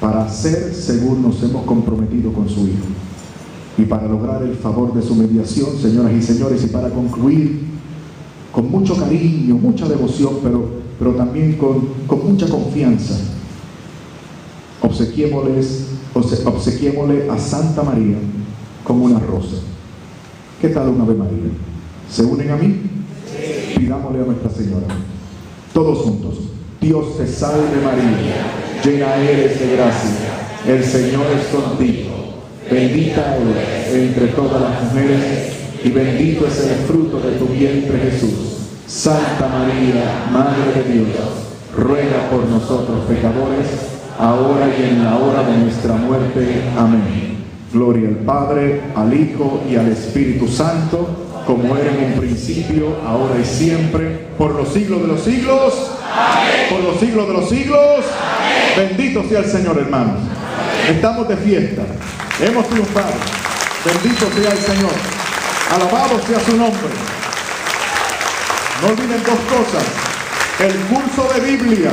para 0.00 0.24
hacer 0.24 0.74
según 0.74 1.22
nos 1.22 1.42
hemos 1.42 1.64
comprometido 1.64 2.32
con 2.32 2.48
su 2.48 2.60
Hijo 2.60 2.86
y 3.78 3.82
para 3.82 4.06
lograr 4.06 4.42
el 4.42 4.54
favor 4.54 4.94
de 4.94 5.02
su 5.02 5.14
mediación, 5.14 5.76
señoras 5.80 6.12
y 6.12 6.22
señores, 6.22 6.64
y 6.64 6.68
para 6.68 6.90
concluir 6.90 7.60
con 8.52 8.70
mucho 8.70 8.96
cariño, 8.96 9.56
mucha 9.56 9.86
devoción, 9.86 10.36
pero, 10.42 10.85
pero 10.98 11.12
también 11.12 11.54
con, 11.54 11.88
con 12.06 12.30
mucha 12.32 12.48
confianza. 12.48 13.14
Obsequiémosles, 14.82 15.86
obse- 16.14 16.46
obsequiémosle 16.46 17.28
a 17.30 17.38
Santa 17.38 17.82
María 17.82 18.16
como 18.84 19.04
una 19.04 19.18
rosa. 19.18 19.56
¿Qué 20.60 20.68
tal 20.68 20.88
una 20.90 21.04
Ave 21.04 21.14
María? 21.14 21.50
¿Se 22.10 22.22
unen 22.24 22.50
a 22.50 22.56
mí? 22.56 22.76
Pidámosle 23.76 24.20
a 24.20 24.24
Nuestra 24.24 24.50
Señora. 24.50 24.86
Todos 25.72 25.98
juntos. 25.98 26.34
Dios 26.80 27.16
te 27.18 27.26
salve 27.26 27.80
María 27.84 28.62
llena 28.84 29.16
eres 29.16 29.58
de 29.58 29.72
gracia, 29.74 30.10
el 30.68 30.84
Señor 30.84 31.24
es 31.36 31.46
contigo, 31.46 32.10
bendita 32.70 33.36
eres 33.38 33.94
entre 33.94 34.28
todas 34.28 34.60
las 34.60 34.84
mujeres 34.84 35.48
y 35.82 35.88
bendito 35.88 36.46
es 36.46 36.58
el 36.60 36.76
fruto 36.86 37.18
de 37.18 37.32
tu 37.38 37.46
vientre 37.46 37.98
Jesús. 37.98 38.55
Santa 38.86 39.48
María, 39.48 40.28
Madre 40.30 40.84
de 40.84 40.94
Dios, 40.94 41.28
ruega 41.76 42.30
por 42.30 42.44
nosotros 42.46 43.04
pecadores, 43.08 43.66
ahora 44.16 44.68
y 44.78 44.90
en 44.90 45.04
la 45.04 45.16
hora 45.16 45.42
de 45.42 45.58
nuestra 45.58 45.94
muerte. 45.94 46.62
Amén. 46.78 47.44
Gloria 47.72 48.08
al 48.08 48.14
Padre, 48.18 48.82
al 48.94 49.12
Hijo 49.12 49.60
y 49.68 49.74
al 49.74 49.88
Espíritu 49.88 50.46
Santo, 50.46 51.08
como 51.44 51.76
era 51.76 51.90
en 51.90 52.12
un 52.12 52.20
principio, 52.20 52.96
ahora 53.04 53.34
y 53.40 53.44
siempre, 53.44 54.28
por 54.38 54.54
los 54.54 54.68
siglos 54.68 55.02
de 55.02 55.08
los 55.08 55.20
siglos. 55.20 55.90
Por 56.70 56.84
los 56.84 57.00
siglos 57.00 57.26
de 57.26 57.32
los 57.32 57.48
siglos. 57.48 58.04
Bendito 58.76 59.24
sea 59.28 59.40
el 59.40 59.46
Señor, 59.46 59.78
hermanos. 59.78 60.20
Estamos 60.88 61.26
de 61.28 61.36
fiesta. 61.36 61.82
Hemos 62.40 62.68
triunfado. 62.68 63.14
Bendito 63.84 64.26
sea 64.30 64.52
el 64.52 64.58
Señor. 64.58 64.92
Alabado 65.74 66.20
sea 66.24 66.38
su 66.38 66.56
nombre. 66.56 67.15
No 68.82 68.88
olviden 68.88 69.22
dos 69.24 69.38
cosas. 69.48 69.84
El 70.60 70.74
curso 70.94 71.26
de 71.34 71.56
Biblia, 71.56 71.92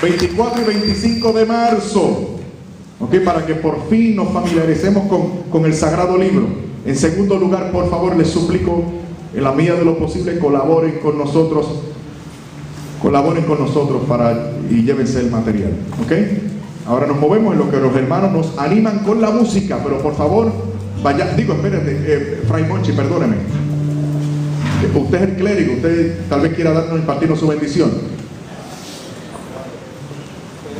24 0.00 0.62
y 0.62 0.64
25 0.64 1.32
de 1.32 1.46
marzo. 1.46 2.30
¿Ok? 3.00 3.14
Para 3.24 3.44
que 3.44 3.54
por 3.54 3.88
fin 3.88 4.16
nos 4.16 4.32
familiaricemos 4.32 5.06
con, 5.08 5.42
con 5.50 5.66
el 5.66 5.74
Sagrado 5.74 6.16
Libro. 6.16 6.46
En 6.86 6.96
segundo 6.96 7.36
lugar, 7.36 7.70
por 7.72 7.90
favor, 7.90 8.16
les 8.16 8.28
suplico, 8.28 8.82
en 9.34 9.44
la 9.44 9.52
medida 9.52 9.74
de 9.74 9.84
lo 9.84 9.98
posible, 9.98 10.38
colaboren 10.38 10.98
con 11.02 11.18
nosotros. 11.18 11.66
Colaboren 13.02 13.44
con 13.44 13.60
nosotros 13.60 14.02
para 14.08 14.52
y 14.70 14.82
llévense 14.82 15.20
el 15.20 15.30
material. 15.30 15.72
¿Ok? 16.02 16.12
Ahora 16.86 17.06
nos 17.06 17.18
movemos 17.18 17.52
en 17.52 17.58
lo 17.58 17.70
que 17.70 17.76
los 17.76 17.94
hermanos 17.94 18.32
nos 18.32 18.58
animan 18.58 19.00
con 19.00 19.20
la 19.20 19.30
música, 19.30 19.78
pero 19.84 19.98
por 19.98 20.16
favor, 20.16 20.50
vaya, 21.02 21.34
digo, 21.34 21.52
espérate, 21.52 22.00
eh, 22.06 22.42
Fray 22.48 22.64
Monchi, 22.64 22.92
perdóneme. 22.92 23.67
Usted 24.94 25.16
es 25.16 25.22
el 25.22 25.34
clérigo, 25.36 25.74
usted 25.74 26.18
tal 26.28 26.40
vez 26.40 26.54
quiera 26.54 26.72
darnos, 26.72 26.98
impartirnos 27.00 27.38
su 27.38 27.48
bendición. 27.48 27.90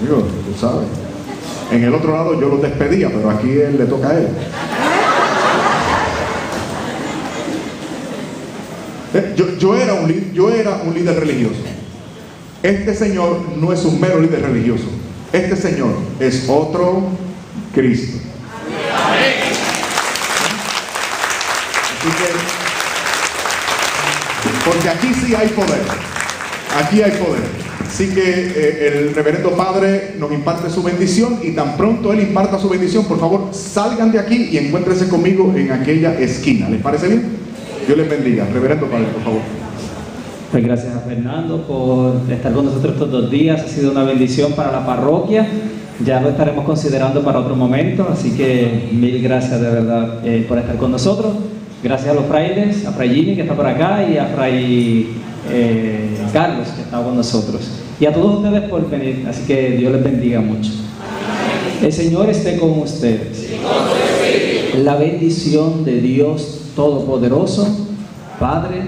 Digo, 0.00 0.16
tú 0.18 0.58
sabes. 0.58 0.86
En 1.72 1.82
el 1.82 1.94
otro 1.94 2.12
lado 2.12 2.40
yo 2.40 2.48
lo 2.48 2.58
despedía, 2.58 3.08
pero 3.08 3.30
aquí 3.30 3.50
él 3.50 3.76
le 3.78 3.86
toca 3.86 4.10
a 4.10 4.18
él. 4.18 4.28
Eh, 9.14 9.34
Yo, 9.36 9.56
yo 9.58 9.76
era 9.76 9.94
un, 9.94 10.32
yo 10.32 10.50
era 10.50 10.82
un 10.84 10.94
líder 10.94 11.18
religioso. 11.18 11.60
Este 12.62 12.94
señor 12.94 13.40
no 13.56 13.72
es 13.72 13.84
un 13.84 14.00
mero 14.00 14.20
líder 14.20 14.42
religioso. 14.42 14.84
Este 15.32 15.56
señor 15.56 15.90
es 16.20 16.46
otro 16.48 17.08
Cristo. 17.74 18.18
Así 21.98 22.08
que, 22.16 22.67
porque 24.68 24.88
aquí 24.88 25.08
sí 25.14 25.34
hay 25.34 25.48
poder. 25.48 25.80
Aquí 26.78 27.02
hay 27.02 27.12
poder. 27.12 27.42
Así 27.86 28.08
que 28.08 28.20
eh, 28.20 28.88
el 28.88 29.14
reverendo 29.14 29.52
padre 29.52 30.14
nos 30.18 30.30
imparte 30.30 30.68
su 30.68 30.82
bendición 30.82 31.38
y 31.42 31.52
tan 31.52 31.76
pronto 31.76 32.12
él 32.12 32.20
imparta 32.20 32.58
su 32.58 32.68
bendición, 32.68 33.06
por 33.06 33.18
favor, 33.18 33.48
salgan 33.52 34.12
de 34.12 34.18
aquí 34.18 34.50
y 34.52 34.58
encuéntrense 34.58 35.08
conmigo 35.08 35.54
en 35.56 35.72
aquella 35.72 36.18
esquina. 36.20 36.68
¿Les 36.68 36.82
parece 36.82 37.08
bien? 37.08 37.22
Dios 37.86 37.96
les 37.96 38.10
bendiga. 38.10 38.46
Reverendo 38.52 38.86
padre, 38.86 39.06
por 39.06 39.22
favor. 39.22 39.40
Pues 40.52 40.64
gracias 40.64 40.94
a 40.94 41.00
Fernando 41.00 41.62
por 41.66 42.30
estar 42.30 42.52
con 42.52 42.66
nosotros 42.66 42.92
estos 42.92 43.10
dos 43.10 43.30
días. 43.30 43.62
Ha 43.62 43.68
sido 43.68 43.90
una 43.90 44.04
bendición 44.04 44.52
para 44.52 44.70
la 44.70 44.84
parroquia. 44.84 45.46
Ya 46.04 46.20
lo 46.20 46.28
estaremos 46.28 46.66
considerando 46.66 47.22
para 47.22 47.40
otro 47.40 47.56
momento. 47.56 48.06
Así 48.12 48.32
que 48.32 48.90
mil 48.92 49.22
gracias 49.22 49.60
de 49.62 49.70
verdad 49.70 50.20
eh, 50.24 50.44
por 50.46 50.58
estar 50.58 50.76
con 50.76 50.90
nosotros. 50.90 51.32
Gracias 51.82 52.10
a 52.10 52.14
los 52.14 52.26
frailes, 52.26 52.86
a 52.86 52.92
Fray 52.92 53.14
Jimmy 53.14 53.36
que 53.36 53.42
está 53.42 53.54
por 53.54 53.66
acá 53.66 54.04
y 54.08 54.18
a 54.18 54.26
Fray 54.26 55.08
eh, 55.48 56.18
Carlos 56.32 56.68
que 56.68 56.82
está 56.82 57.02
con 57.02 57.16
nosotros. 57.16 57.62
Y 58.00 58.06
a 58.06 58.12
todos 58.12 58.36
ustedes 58.36 58.68
por 58.68 58.88
venir. 58.90 59.26
Así 59.28 59.42
que 59.46 59.70
Dios 59.72 59.92
les 59.92 60.02
bendiga 60.02 60.40
mucho. 60.40 60.70
El 61.82 61.92
Señor 61.92 62.28
esté 62.28 62.58
con 62.58 62.78
ustedes. 62.80 63.48
La 64.78 64.96
bendición 64.96 65.84
de 65.84 66.00
Dios 66.00 66.60
Todopoderoso, 66.74 67.66
Padre, 68.38 68.82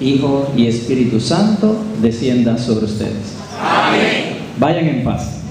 Hijo 0.00 0.48
y 0.56 0.66
Espíritu 0.66 1.20
Santo, 1.20 1.76
descienda 2.00 2.58
sobre 2.58 2.86
ustedes. 2.86 3.36
Vayan 4.58 4.86
en 4.86 5.04
paz. 5.04 5.42